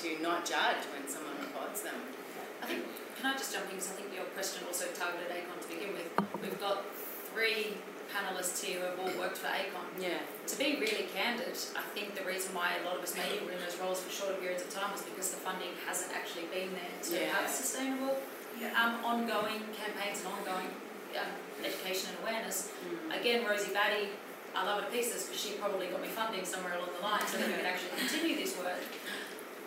[0.00, 1.98] to not judge when someone reports them.
[2.62, 2.84] I think,
[3.18, 5.92] can I just jump in, because I think your question also targeted ACON to begin
[5.96, 6.08] with.
[6.40, 6.84] We've got
[7.34, 7.78] three
[8.14, 9.86] panellists here who have all worked for ACON.
[10.00, 10.18] Yeah.
[10.46, 13.52] To be really candid, I think the reason why a lot of us maybe were
[13.52, 16.70] in those roles for shorter periods of time is because the funding hasn't actually been
[16.74, 17.32] there to Yeah.
[17.34, 18.18] have sustainable,
[18.60, 18.74] Yeah.
[18.80, 20.70] um, ongoing campaigns and ongoing
[21.18, 21.30] um,
[21.64, 22.70] education and awareness.
[22.86, 23.18] Mm.
[23.20, 24.10] Again, Rosie Batty,
[24.54, 27.26] I love her to pieces because she probably got me funding somewhere along the line
[27.26, 28.78] so that we could actually continue this work.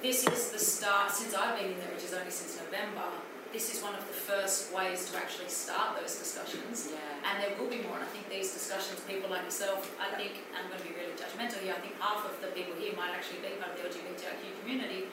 [0.01, 3.07] This is the start, since I've been in there, which is only since November,
[3.53, 6.89] this is one of the first ways to actually start those discussions.
[6.89, 6.97] Yeah.
[7.29, 10.41] And there will be more, and I think these discussions, people like yourself, I think,
[10.57, 12.97] and I'm going to be really judgmental here, I think half of the people here
[12.97, 15.05] might actually be part of the LGBTIQ community,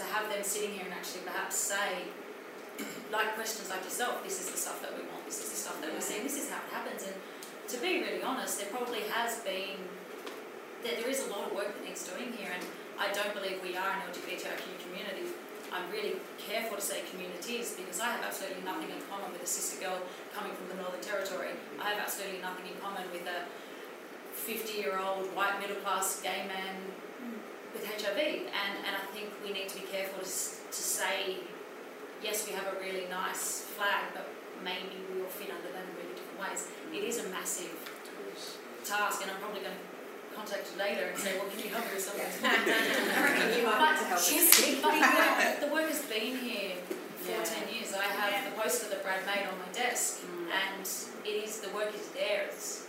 [0.00, 2.08] to have them sitting here and actually perhaps say,
[3.12, 5.78] like questions like yourself, this is the stuff that we want, this is the stuff
[5.84, 7.04] that we're seeing, this is how it happens.
[7.04, 7.14] And
[7.68, 9.76] to be really honest, there probably has been,
[10.82, 12.64] there, there is a lot of work that needs doing here, and
[12.98, 15.33] I don't believe we are an LGBTIQ community.
[15.74, 19.46] I'm really careful to say communities because I have absolutely nothing in common with a
[19.46, 19.98] sister girl
[20.30, 21.50] coming from the Northern Territory.
[21.82, 23.42] I have absolutely nothing in common with a
[24.38, 26.78] 50 year old white middle class gay man
[27.74, 28.14] with HIV.
[28.54, 31.42] And, and I think we need to be careful to, to say,
[32.22, 34.30] yes, we have a really nice flag, but
[34.62, 36.70] maybe we will fit under that in really different ways.
[36.94, 37.74] It is a massive
[38.84, 39.93] task, and I'm probably going to
[40.34, 42.26] contact you later and say, well, can you help me with something?
[42.44, 44.28] I reckon you might But have to help us.
[44.28, 44.50] she's
[44.82, 46.76] but the work, the work has been here
[47.22, 47.44] for Yeah.
[47.44, 47.94] 10 years.
[47.94, 50.50] I have the poster that Brad made on my desk, Mm.
[50.52, 50.84] and
[51.24, 52.44] it is, the work is there.
[52.52, 52.84] It's,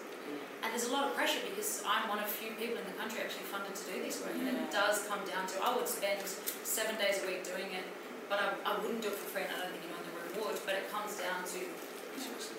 [0.62, 3.22] and there's a lot of pressure because I'm one of few people in the country
[3.22, 6.20] actually funded to do this work, and it does come down to I would spend
[6.66, 7.86] seven days a week doing it,
[8.28, 10.42] but I, I wouldn't do it for free, and I don't think you anyone the
[10.44, 11.60] would, but it comes down to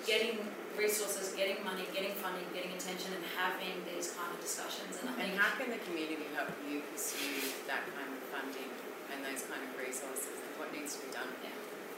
[0.06, 0.38] getting
[0.78, 4.96] resources, getting money, getting funding, getting attention, and having these kind of discussions.
[5.00, 8.70] And I And how can the community help you pursue that kind of funding
[9.12, 10.36] and those kind of resources?
[10.40, 11.28] And what needs to be done?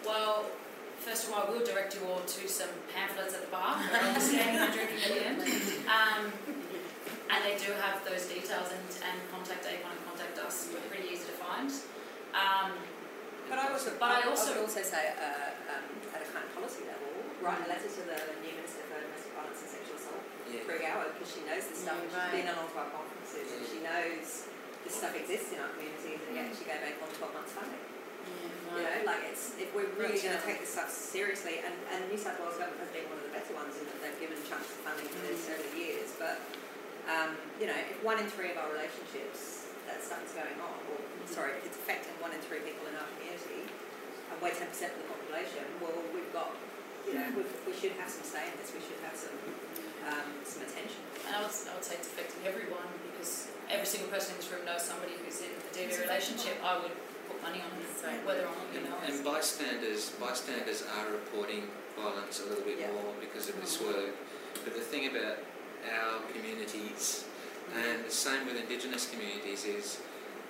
[0.07, 0.47] Well,
[1.03, 4.01] first of all, I will direct you all to some pamphlets at the bar where
[4.01, 5.41] I'll be standing and drinking at the end.
[5.91, 6.23] Um,
[7.29, 10.69] and they do have those details and, and contact Avon and contact us.
[10.73, 11.69] We're pretty easy to find.
[12.33, 12.73] Um,
[13.53, 15.85] But I also, But I I also- would also say uh, um,
[16.17, 16.98] at a kind of policy level,
[17.43, 20.67] write a letter to the new Minister for Domestic Violence and Sexual Assault, Yeah.
[20.67, 21.99] Pru Goward, because she knows this stuff.
[21.99, 22.57] Yeah, and She's been right.
[22.57, 24.51] on all of our conferences and she knows
[24.83, 26.57] this stuff exists in our communities and yet mm.
[26.59, 27.85] she gave ACON 12 months funding.
[28.77, 32.05] You know, like it's, if we're really going to take this stuff seriously, and, and
[32.13, 34.37] New South Wales government has been one of the better ones in that they've given
[34.45, 35.57] chunks of funding for this mm.
[35.57, 36.37] over the years, but,
[37.09, 40.77] um, you know, if one in three of our relationships, that stuff is going on,
[40.93, 41.25] or, mm.
[41.25, 43.65] sorry, if it's affecting one in three people in our community,
[44.29, 46.53] and we're ten percent of the population, well, we've got,
[47.09, 49.37] you know, we we should have some say in this, we should have some,
[50.09, 51.01] um, some attention.
[51.27, 54.49] and I would, I would say it's affecting everyone because every single person in this
[54.53, 56.57] room knows somebody who's in a DV relationship.
[56.65, 56.93] I would
[57.29, 59.25] put money on it, So- whether or not you know And it.
[59.25, 62.93] bystanders, bystanders are reporting violence a little bit Yeah.
[62.93, 64.15] more because of this work.
[64.65, 65.39] But the thing about
[65.89, 67.25] our communities,
[67.75, 69.99] and the same with Indigenous communities, is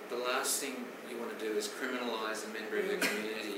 [0.09, 3.58] the last thing you want to do is criminalise a member of your community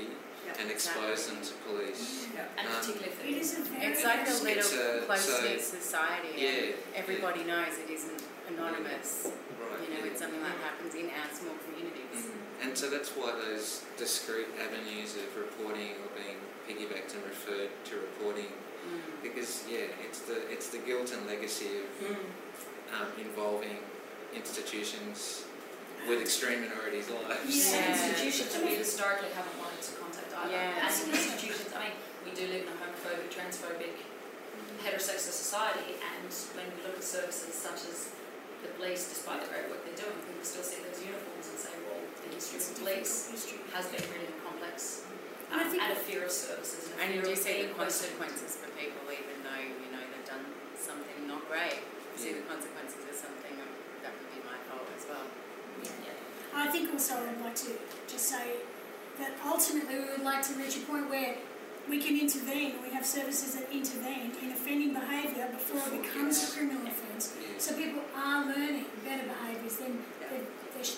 [0.61, 2.27] And expose them to police.
[2.33, 2.45] Yeah.
[2.57, 3.85] And um, particularly if It is a very.
[3.91, 6.29] It's like a little a- close so- knit society.
[6.37, 9.27] Yeah, And everybody knows it isn't anonymous.
[9.57, 9.81] Right.
[9.83, 10.11] You know, yeah.
[10.11, 12.29] it's something that happens in our small communities.
[12.29, 12.63] Mhm.
[12.63, 16.37] And so that's why those discrete avenues of reporting or being
[16.69, 18.51] piggybacked and referred to reporting,
[18.81, 19.21] Mm.
[19.21, 22.17] because yeah, it's the it's the guilt and legacy of
[22.97, 23.77] um, involving
[24.33, 25.43] institutions
[26.07, 27.45] with extreme minorities' lives.
[27.45, 27.91] Yeah, Yeah.
[27.93, 29.57] institutions that we historically haven't
[30.41, 30.97] wanted to contact.
[31.01, 31.07] Yeah.
[31.07, 33.95] And institutions, I mean, we do live in a homophobic, transphobic,
[34.81, 38.11] heterosexual society, and when we look at services such as
[38.65, 41.73] the police, despite the great work they're doing, people still see those uniforms and say,
[41.89, 43.57] well, the history of a police history.
[43.73, 45.05] has been really complex.
[45.51, 47.73] And I Um, think- and a fear of services and And you do see the
[47.73, 50.45] consequences for people, even though you know they've done
[50.77, 51.81] something not great.
[52.13, 53.53] You see the consequences of something
[54.05, 55.25] that would be my fault as well.
[55.83, 56.15] Yeah.
[56.55, 57.73] I think also I'd like to
[58.07, 58.61] just say
[59.21, 61.35] that ultimately we would like to reach a point where
[61.89, 66.57] we can intervene, we have services that intervene in offending behaviour before it becomes a
[66.57, 67.33] criminal offence.
[67.57, 69.89] So people are learning better behaviours, they're,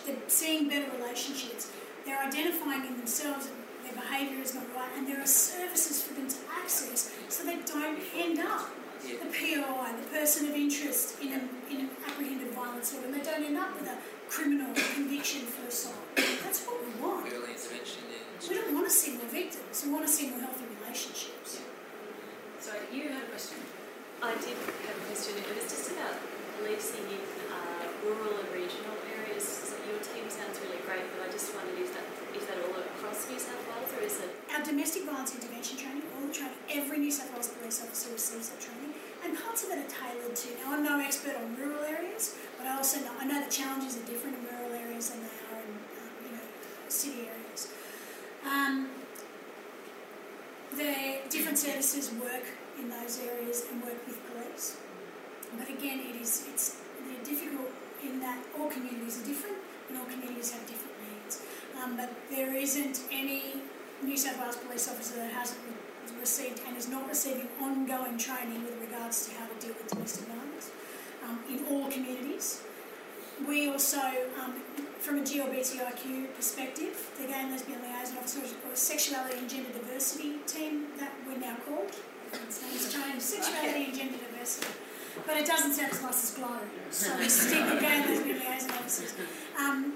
[0.06, 1.72] they're, seeing better relationships,
[2.06, 6.14] they're identifying in themselves that their behaviour is not right, and there are services for
[6.14, 8.70] them to access so they don't end up
[9.04, 13.44] the POI, the person of interest in an, in apprehended violence order, and they don't
[13.44, 13.98] end up with a
[14.30, 15.96] criminal conviction for assault.
[16.16, 17.28] That's what we want.
[17.28, 18.24] Early intervention, yeah.
[18.48, 21.62] We don't want to see more victims, we want to see more healthy relationships.
[22.60, 23.60] Sorry, you had a question.
[24.24, 25.36] I did have a question.
[25.36, 26.16] It was just about
[26.58, 27.22] policing in
[27.52, 29.44] uh, rural and regional areas.
[29.44, 32.80] So your team sounds really great, but I just wondered is that is that all
[32.80, 34.32] across New South Wales or is it?
[34.56, 38.50] Our domestic violence intervention training, all the training, every New South Wales police officer receives
[38.50, 38.94] that training,
[39.72, 40.50] and parts of it are tailored to.
[40.64, 43.98] Now, I'm no expert on rural areas, but I also know I know the challenges
[43.98, 46.44] are different in rural areas than they are in um, you know
[46.90, 47.72] city areas.
[48.46, 48.90] Um,
[50.76, 52.44] the different services work
[52.80, 54.78] in those areas and work with police,
[55.58, 57.72] but again, it is it's they're difficult
[58.04, 59.58] in that all communities are different
[59.90, 61.42] and all communities have different needs.
[61.82, 63.62] Um, but there isn't any
[64.04, 65.60] New South Wales police officer that hasn't
[66.12, 69.88] re- received and is not receiving ongoing training with regards to how to deal with
[69.90, 70.72] domestic violence
[71.24, 72.62] um, in all communities.
[73.48, 74.00] We also,
[74.42, 74.54] um,
[75.00, 78.42] from a GLBTIQ perspective, the Gay and Lesbian Liaison Officer
[78.72, 81.92] a sexuality and gender diversity team that we're now called.
[82.32, 84.68] Its changed, sexuality and gender diversity.
[85.28, 88.40] But it doesn't sound as nice as GLOW, so we stick with Gay and Lesbian
[88.40, 89.14] Liaison Officers.
[89.60, 89.94] Um,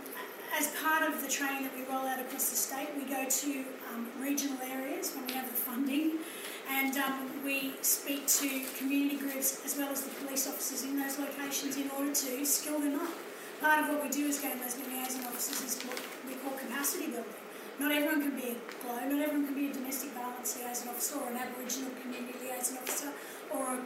[0.58, 3.64] as part of the training that we roll out across the state, we go to
[3.98, 6.20] um, regional areas when we have the funding
[6.70, 11.18] and um, we speak to community groups as well as the police officers in those
[11.18, 13.10] locations in order to skill them up.
[13.62, 16.58] Part of what we do as gay and lesbian liaison officers is what we call
[16.58, 17.42] capacity building.
[17.80, 21.20] Not everyone can be a GLOW, not everyone can be a domestic violence liaison officer
[21.20, 23.14] or an Aboriginal community liaison officer
[23.50, 23.80] or a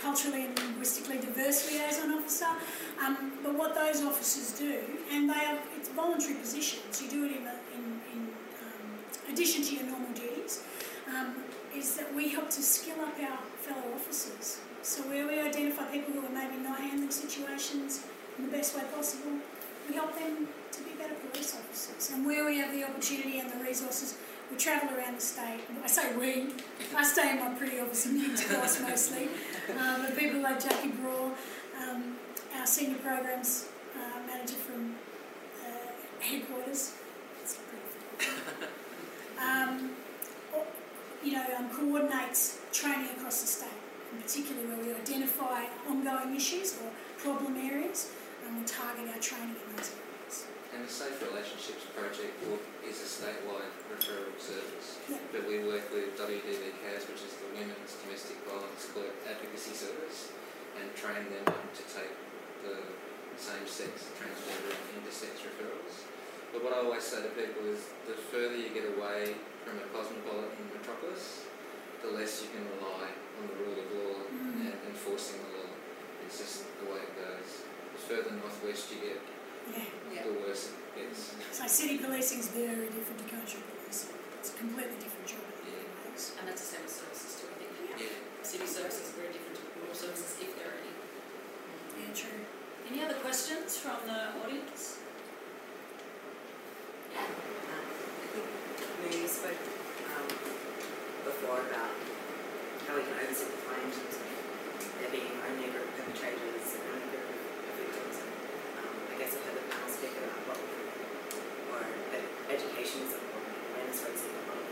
[0.00, 2.48] culturally and linguistically diverse liaison officer.
[3.02, 4.80] Um, but what those officers do,
[5.10, 7.56] and they are, it's voluntary positions, you do it in, um,
[9.36, 10.64] addition to your normal duties,
[11.12, 11.34] um,
[11.76, 14.60] is that we help to skill up our fellow officers.
[14.80, 18.06] So where we identify people who are maybe not handling situations
[18.38, 19.32] in the best way possible,
[19.86, 22.12] we help them to be better police officers.
[22.14, 24.16] And where we have the opportunity and the resources,
[24.50, 25.60] we travel around the state.
[25.84, 26.54] I say we,
[26.96, 29.28] I stay in my pretty obviously neat class mostly.
[29.68, 31.32] Um, but people like Jackie Braw,
[31.82, 32.14] um,
[32.56, 33.66] our senior programs
[33.96, 34.94] uh, manager from
[35.60, 36.94] uh, headquarters.
[39.38, 39.92] Um,
[41.24, 43.78] you know, um, coordinates training across the state,
[44.12, 48.10] in particular where we identify ongoing issues or problem areas,
[48.46, 50.46] and we target our training in those areas.
[50.74, 52.36] And the Safe Relationships Project
[52.86, 55.18] is a statewide referral service, Yeah.
[55.32, 60.30] but we work with WDV CAS, which is the Women's Domestic Violence Court Advocacy Service,
[60.78, 62.12] and train them to take
[62.62, 62.76] the
[63.36, 66.04] same-sex, transgender and intersex referrals.
[66.52, 69.34] But what I always say to people is the further you get away
[69.64, 71.44] from a cosmopolitan metropolis,
[72.02, 74.70] the less you can rely on the rule of law Mm.
[74.70, 75.70] and enforcing the law.
[76.24, 77.66] It's just the way it goes.
[77.94, 79.20] The further northwest you get,
[79.70, 79.84] Yeah.
[80.12, 80.22] Yeah.
[80.24, 81.34] the worse it gets.
[81.52, 84.14] So city policing is very different to country policing.
[84.40, 86.32] It's a completely different job in many ways.
[86.38, 87.72] And that's the same with services too, I think.
[88.00, 88.16] Yeah.
[88.42, 90.94] City services are very different to rural services, if there are any.
[92.00, 92.40] Yeah, true.
[92.88, 94.98] Any other questions from the audience?
[97.16, 99.56] Um, I think you spoke
[100.12, 100.28] um,
[101.24, 101.92] before about
[102.84, 103.90] how we can oversimplify in
[105.00, 107.40] there being only group perpetrators and only group
[107.80, 108.16] victims.
[108.80, 110.84] Um, I guess I've heard the panel speak about what we can,
[111.72, 111.80] or
[112.12, 114.64] that education is important, awareness raising, about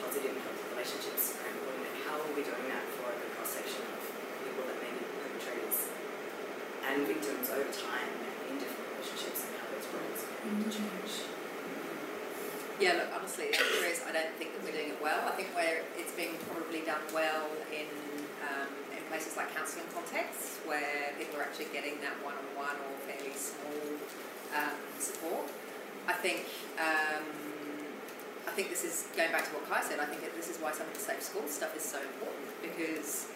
[0.00, 3.84] positive healthy relationships are important, and how are we doing that for the cross section
[3.92, 4.00] of
[4.44, 5.92] people that may be perpetrators
[6.88, 8.12] and victims over time
[8.48, 11.12] in different relationships and how those roles can change.
[12.82, 15.22] Yeah, look, honestly, the answer is I don't think that we're doing it well.
[15.24, 17.86] I think where it's being probably done well in
[18.42, 19.00] um, in
[19.74, 23.98] counselling contexts where people are actually getting that one-on-one or fairly small
[24.54, 25.50] um, support.
[26.06, 26.46] I think
[26.78, 27.24] um,
[28.46, 29.98] I think this is going back to what Kai said.
[29.98, 33.26] I think this is why some of the safe school stuff is so important because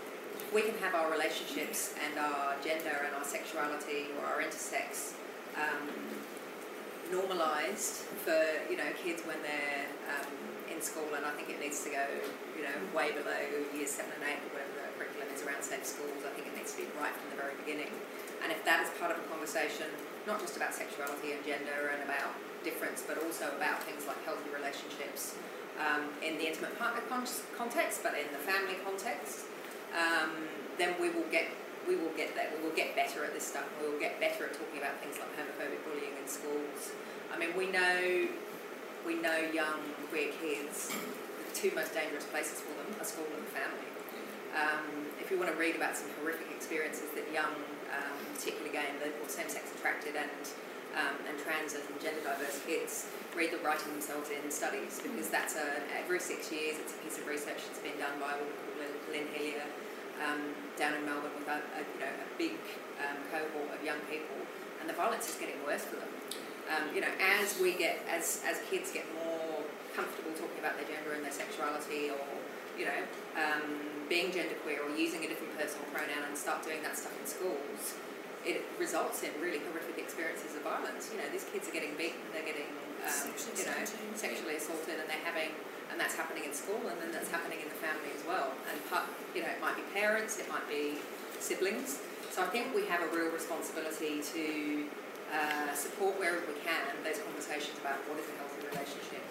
[0.54, 5.14] we can have our relationships and our gender and our sexuality or our intersex
[5.56, 5.88] um,
[7.10, 8.38] normalised for
[8.70, 10.28] you know kids when they're um,
[10.68, 12.04] in school, and I think it needs to go
[12.56, 13.40] you know way below
[13.72, 16.24] years seven and eight or whatever the curriculum is around safe schools.
[16.24, 17.92] I think it needs to be right from the very beginning,
[18.44, 19.88] and if that is part of a conversation,
[20.26, 24.50] not just about sexuality and gender and about difference, but also about things like healthy
[24.50, 25.34] relationships
[25.78, 29.46] um, in the intimate partner con- context, but in the family context,
[29.94, 30.30] um,
[30.76, 31.46] then we will get
[31.88, 32.52] we will get there.
[32.60, 33.64] We will get better at this stuff.
[33.80, 36.92] We will get better at talking about things like homophobic bullying in schools.
[37.32, 38.28] I mean, we know
[39.08, 39.80] we know young
[40.12, 40.92] queer kids.
[40.92, 43.88] The two most dangerous places for them are school and family.
[44.52, 47.56] Um, if you want to read about some horrific experiences that young,
[47.88, 50.44] um, particularly gay and same-sex attracted and
[50.96, 55.56] um, and trans and gender diverse kids, read the writing themselves in studies because that's
[55.56, 58.52] a every six years it's a piece of research that's been done by a woman
[58.76, 59.68] called Lynne Hillier
[60.24, 62.58] um, down in Melbourne with a, a you know a big
[63.02, 64.38] um, cohort of young people,
[64.80, 66.12] and the violence is getting worse for them.
[66.68, 69.64] Um, you know, as we get as as kids get more
[69.94, 72.22] comfortable talking about their gender and their sexuality, or
[72.78, 73.00] you know,
[73.34, 73.64] um,
[74.08, 77.98] being genderqueer or using a different personal pronoun and start doing that stuff in schools,
[78.46, 81.10] it results in really horrific experiences of violence.
[81.10, 82.70] You know, these kids are getting beaten, they're getting
[83.02, 83.78] um, you know
[84.14, 85.50] sexually assaulted, and they're having
[85.90, 88.52] and that's happening in school, and then that's happening in the family as well.
[88.70, 88.78] And
[89.34, 90.98] you know, it might be parents, it might be
[91.38, 92.00] siblings.
[92.30, 94.86] So I think we have a real responsibility to
[95.32, 99.22] uh, support wherever we can those conversations about what is a healthy relationship,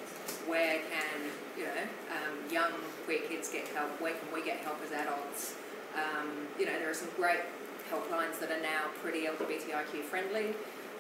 [0.46, 1.18] where can
[1.58, 1.84] you know
[2.14, 2.74] um, young
[3.06, 5.56] queer kids get help, where can we get help as adults.
[5.96, 7.42] Um, you know, there are some great
[7.90, 10.54] helplines that are now pretty LGBTIQ friendly.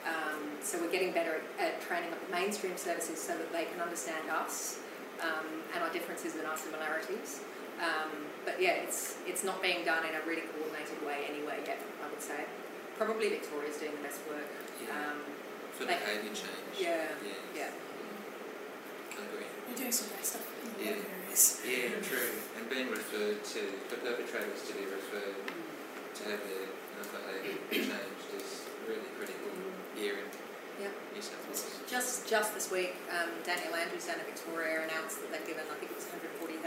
[0.07, 3.65] Um, so we're getting better at, at training up the mainstream services so that they
[3.65, 4.79] can understand us
[5.21, 7.41] um, and our differences and our similarities.
[7.77, 8.09] Um,
[8.45, 11.77] but yeah, it's it's not being done in a really coordinated way anyway yet.
[12.03, 12.45] I would say
[12.97, 14.47] probably Victoria's doing the best work.
[14.81, 14.93] Yeah.
[14.97, 15.21] Um,
[15.77, 16.73] For Like- behaviour change.
[16.79, 17.37] yeah, Yeah.
[17.53, 17.69] yeah.
[19.13, 19.45] I agree.
[19.69, 20.97] We're doing some great stuff in Yeah.
[20.97, 21.61] of areas.
[21.61, 22.33] Yeah, true.
[22.57, 23.59] And being referred to,
[23.89, 25.37] for perpetrators to be referred
[26.17, 26.65] to have their
[27.13, 29.53] behaviour changed is really critical
[29.93, 30.25] here in
[30.81, 30.93] Yep.
[31.13, 31.66] New South Wales.
[31.87, 35.75] Just just this week, um, Daniel Andrews down at Victoria announced that they've given, I
[35.79, 36.59] think it was $140,000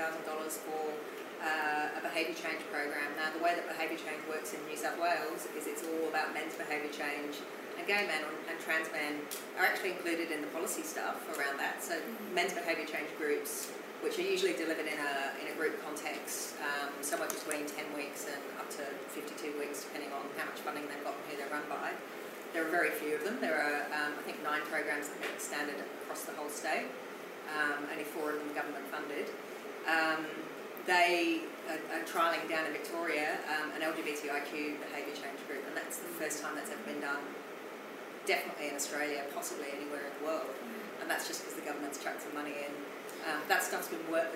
[0.64, 0.96] for
[1.44, 3.04] uh, a behaviour change program.
[3.20, 6.32] Now, the way that behaviour change works in New South Wales is it's all about
[6.32, 7.36] men's behaviour change,
[7.76, 9.20] and gay men and, trans men
[9.60, 11.84] are actually included in the policy stuff around that.
[11.84, 12.00] So,
[12.32, 13.68] men's behaviour change groups,
[14.00, 18.24] which are usually delivered in a in a group context, um, somewhere between 10 weeks
[18.24, 21.52] and up to 52 weeks, depending on how much funding they've got and who they're
[21.52, 21.92] run by.
[22.53, 23.38] There are very few of them.
[23.40, 26.90] There are, um, I think, nine programs that the standard across the whole state.
[27.55, 29.26] Um, only four of them government funded.
[29.86, 30.26] Um,
[30.86, 35.98] they are, are trialling down in Victoria um, an LGBTIQ behaviour change group, and that's
[35.98, 37.22] the first time that's ever been done.
[38.26, 40.55] Definitely in Australia, possibly anywhere in the world,
[41.01, 42.72] and that's just because the government's chucked some money in.
[43.26, 44.30] Um, that stuff's been work,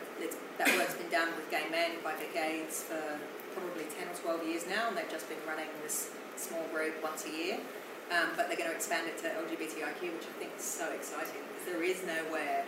[0.59, 3.01] that work's been done with gay men by AIDS for
[3.55, 7.27] probably ten or twelve years now, and they've just been running this small group once
[7.27, 7.59] a year.
[8.13, 11.41] Um, but they're going to expand it to LGBTIQ, which I think is so exciting
[11.49, 12.65] because there is nowhere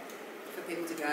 [0.57, 1.13] for people to go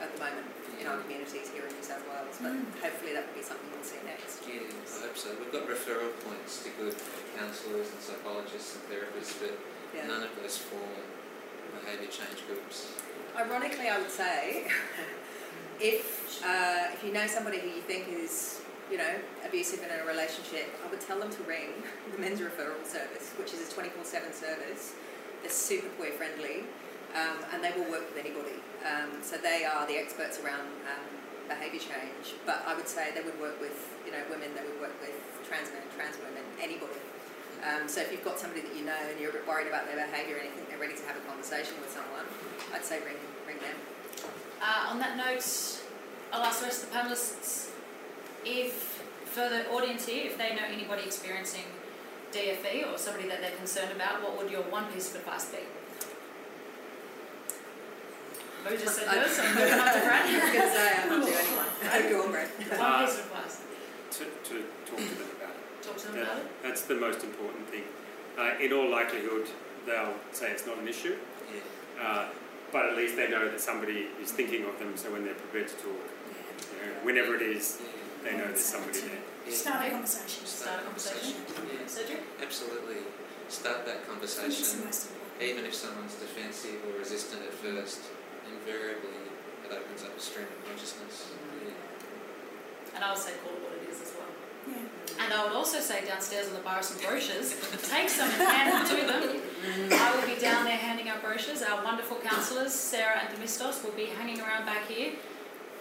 [0.00, 0.44] at the moment
[0.80, 2.36] in our communities here in New South Wales.
[2.42, 2.52] But
[2.84, 4.44] hopefully that will be something we'll see next.
[4.44, 5.32] Yeah, I hope so.
[5.40, 6.94] We've got referral points to good
[7.38, 9.56] counsellors and psychologists and therapists, but
[9.96, 10.06] Yeah.
[10.08, 11.00] none of those form
[11.80, 12.92] behaviour change groups.
[13.36, 14.68] Ironically, I would say,
[15.80, 19.14] if uh, if you know somebody who you think is you know
[19.46, 23.52] abusive in a relationship, I would tell them to ring the men's referral service, which
[23.52, 24.94] is a twenty four seven service.
[25.42, 26.64] They're super queer friendly,
[27.14, 28.62] um, and they will work with anybody.
[28.86, 31.06] Um, so they are the experts around um,
[31.48, 32.38] behaviour change.
[32.46, 34.54] But I would say they would work with you know women.
[34.54, 35.16] They would work with
[35.48, 37.00] trans men, trans women, anybody.
[37.62, 39.86] Um, so if you've got somebody that you know and you're a bit worried about
[39.86, 42.26] their behaviour and you think they're ready to have a conversation with someone,
[42.74, 43.78] I'd say ring ring them.
[44.60, 45.46] Uh, on that note,
[46.32, 47.71] I'll ask the rest of the panelists
[48.44, 51.64] if, for the audience here, if they know anybody experiencing
[52.32, 55.58] DFE or somebody that they're concerned about, what would your one piece of advice be?
[58.68, 61.08] Lou just said yours, so I'm moving on to I was going to say I'm
[61.10, 61.66] not do anyone.
[61.82, 62.48] Oh, go on, Brad.
[62.78, 63.60] One piece of advice.
[64.12, 65.82] To, to talk to them about it.
[65.82, 66.62] Talk to them That- about it.
[66.62, 67.82] That's the most important thing.
[68.38, 69.48] Uh, in all likelihood,
[69.84, 71.16] they'll say it's not an issue,
[71.52, 72.02] Yeah.
[72.06, 72.24] uh,
[72.72, 74.96] but at least they know that somebody is thinking of them.
[74.96, 77.88] So when they're prepared to talk, you know, whenever it is, Yeah.
[78.24, 79.18] They know there's somebody there.
[79.46, 79.54] Yeah.
[79.54, 80.46] Start a conversation.
[80.46, 81.36] Start a conversation.
[81.66, 81.86] Yeah.
[81.86, 82.22] Cedric?
[82.40, 83.02] Absolutely.
[83.48, 85.10] Start that I think it's the conversation.
[85.40, 88.00] Even if someone's defensive or resistant at first,
[88.46, 89.18] invariably
[89.64, 91.32] it opens up a stream of consciousness.
[91.64, 92.94] Yeah.
[92.94, 94.30] And I would say call it what it is as well.
[94.68, 95.24] Yeah.
[95.24, 97.54] And I would also say downstairs on the bar are some brochures.
[97.90, 99.42] Take some and hand them to them.
[99.92, 101.62] I will be down there handing out brochures.
[101.62, 105.12] Our wonderful counsellors, Sarah and Demistos, will be hanging around back here.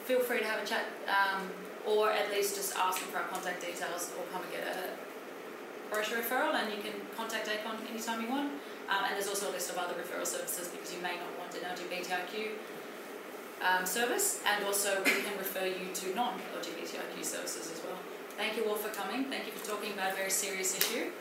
[0.06, 1.48] Feel free to have a chat um,
[1.88, 5.94] or at least just ask them for our contact details or come and get a
[5.94, 8.52] brochure referral and you can contact ACON anytime you want.
[8.90, 11.56] Um, and there's also a list of other referral services because you may not want
[11.56, 12.60] an LGBTIQ
[13.64, 17.98] um, service and also we can refer you to non-LGBTIQ services as well.
[18.38, 19.26] Thank you all for coming.
[19.26, 21.12] Thank you for talking about a very serious issue.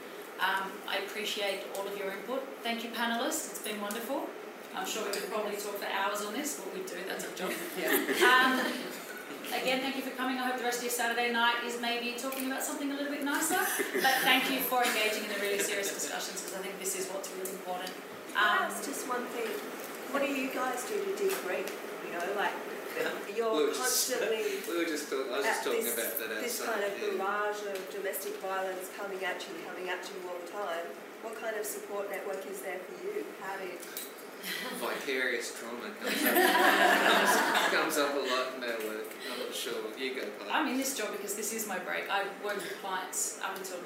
[0.41, 2.43] Um, I appreciate all of your input.
[2.63, 3.51] Thank you, panelists.
[3.51, 4.27] It's been wonderful.
[4.75, 6.59] I'm sure we could probably talk for hours on this.
[6.59, 7.51] but we do, that's our job.
[7.79, 8.65] Yeah.
[9.51, 10.39] Again, thank you for coming.
[10.39, 13.11] I hope the rest of your Saturday night is maybe talking about something a little
[13.13, 13.59] bit nicer.
[13.99, 17.09] But thank you for engaging in the really serious discussions because I think this is
[17.11, 17.91] what's really important.
[18.39, 19.51] Um, ask just one thing?
[20.15, 21.67] What do you guys do to debrief?
[22.07, 22.55] You know, like
[23.37, 25.95] you're We were just- constantly We were just talking, I was just at talking this,
[25.99, 26.45] about that outside.
[26.47, 27.19] this kind of yeah.
[27.19, 30.87] barrage of domestic violence coming at you, coming at you all the time.
[31.27, 33.27] What kind of support network is there for you?
[33.43, 33.77] How do you,
[34.81, 37.33] Vicarious trauma comes up, comes,
[37.71, 39.07] comes up a lot in our work.
[39.33, 39.75] I'm not sure.
[39.99, 40.51] You go, Claire.
[40.53, 42.05] I'm in this job because this is my break.
[42.11, 43.79] I worked with clients up until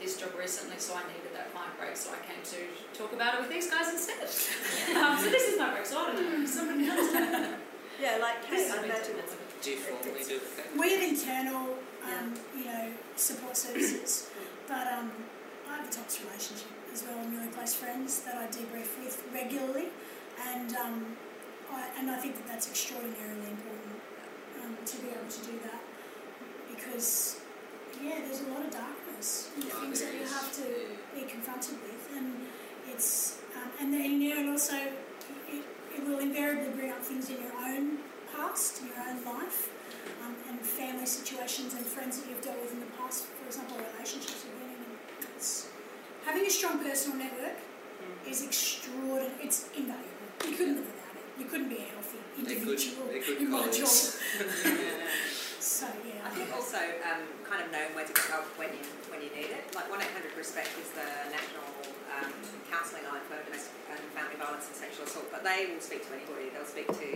[0.00, 3.34] this job recently, so I needed that client break, so I came to talk about
[3.36, 4.24] it with these guys instead.
[4.96, 6.46] um, so this is my break, so I don't know.
[6.46, 7.12] Somebody else.
[8.00, 9.38] yeah, like This Kate, is I me imagine too.
[9.62, 10.78] Do you formally do that?
[10.78, 14.28] We have internal, um, you know, support services,
[14.68, 15.10] but um,
[15.70, 19.20] I have a tops relationship as well, and really close friends that I debrief with
[19.34, 19.88] regularly,
[20.46, 21.16] and um,
[21.72, 23.98] I, and I think that that's extraordinarily important
[24.62, 25.82] um, to be able to do that
[26.70, 27.40] because
[28.00, 30.66] yeah, there's a lot of darkness and Oh, things that you have to
[31.14, 32.46] be confronted with, and
[32.88, 35.64] it's um, and then yeah, and also it,
[35.96, 37.98] it will invariably bring up things in your own
[38.30, 39.70] past, in your own life,
[40.22, 43.26] um, and family situations and friends that you've dealt with in the past.
[43.26, 45.34] For example, relationships you've been in.
[45.36, 45.73] It's,
[46.24, 47.58] having a strong personal network
[48.28, 49.32] is extraordinary.
[49.42, 50.08] It's invaluable.
[50.48, 51.26] You couldn't live without it.
[51.38, 53.88] You couldn't be a healthy They're individual they're good in my job.
[53.88, 54.20] colleagues.
[55.64, 56.76] So yeah, I think also
[57.08, 59.64] um, kind of knowing where to go when you when you need it.
[59.74, 61.64] Like one eight hundred respect is the national
[62.12, 62.30] um,
[62.68, 66.12] counselling line for domestic and family violence and sexual assault, but they will speak to
[66.12, 66.52] anybody.
[66.52, 67.08] They'll speak to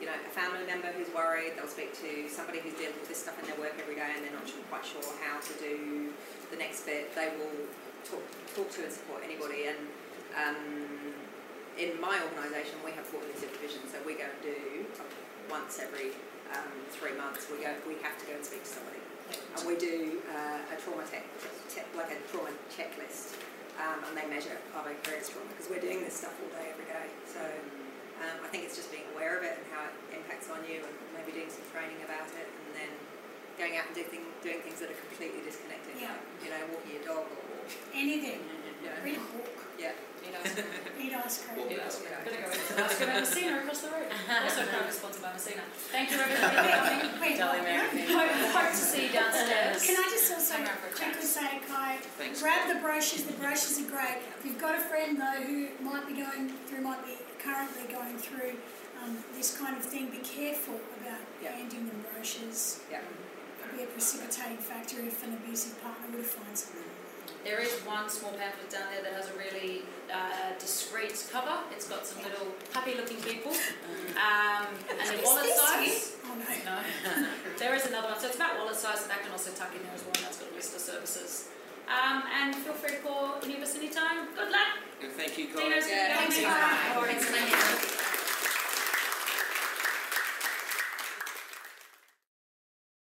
[0.00, 1.52] you know a family member who's worried.
[1.60, 4.24] They'll speak to somebody who's dealing with this stuff in their work every day and
[4.24, 6.10] they're not quite sure how to do
[6.48, 7.12] the next bit.
[7.14, 7.68] They will
[8.04, 8.24] talk
[8.54, 9.78] talk to and support anybody and.
[10.32, 11.12] Um,
[11.78, 14.84] in my organisation, we have 14 supervisions that we go and do
[15.48, 16.12] once every
[16.52, 17.48] um, three months.
[17.48, 19.00] We go, we have to go and speak to somebody,
[19.56, 21.24] and we do uh, a trauma tech,
[21.72, 23.40] te- like a trauma checklist,
[23.80, 26.84] um, and they measure our vicarious trauma because we're doing this stuff all day, every
[26.84, 27.08] day.
[27.24, 27.40] So
[28.20, 30.84] um, I think it's just being aware of it and how it impacts on you,
[30.84, 32.92] and maybe doing some training about it, and then
[33.56, 35.96] going out and do thing, doing things that are completely disconnected.
[35.96, 36.12] Yeah.
[36.12, 37.40] Like, you know, walking your dog or,
[37.94, 38.40] Anything.
[38.82, 39.48] you Read a book.
[39.78, 39.92] yeah.
[40.22, 40.70] Eat ice cream.
[40.98, 41.66] Eat ice cream.
[41.70, 42.14] Eat ice cream.
[42.24, 44.06] Gonna go with ice cream at Messina across the road.
[44.42, 45.62] Also proudly sponsored by Messina.
[45.92, 47.20] Thank you everybody for coming.
[47.20, 47.38] Wait?
[47.38, 47.88] Mary.
[48.54, 49.82] Hope, to see you downstairs.
[49.84, 52.40] Can I just also Hang around for quickly say, Kai, Thanks.
[52.42, 54.18] grab the brochures, the brochures are great.
[54.38, 58.16] If you've got a friend though who might be going through, might be currently going
[58.18, 58.54] through
[59.02, 61.52] um, this kind of thing, be careful about Yeah.
[61.52, 62.80] handing them brochures.
[62.90, 63.00] Yeah.
[63.62, 66.86] Could be a precipitating factor if an abusive partner would have found something.
[67.44, 69.82] There is one small pamphlet down there that has a really
[70.12, 71.58] uh, discreet cover.
[71.72, 73.50] It's got some little happy-looking people,
[74.14, 76.16] um, and Is they're wallet size.
[76.24, 76.46] Oh no.
[77.22, 77.26] No,
[77.58, 78.20] there is another one.
[78.20, 79.06] So it's about wallet size.
[79.06, 80.12] That can also tuck in there as well.
[80.16, 81.48] And that's got a list of services.
[81.90, 84.28] Um, and feel free to call any of us anytime.
[84.36, 84.78] Good luck.
[85.02, 85.90] And thank you, Dino's guys.
[85.90, 87.06] gonna go Thanks, and- Kai.
[87.06, 88.11] Thanks, Linda.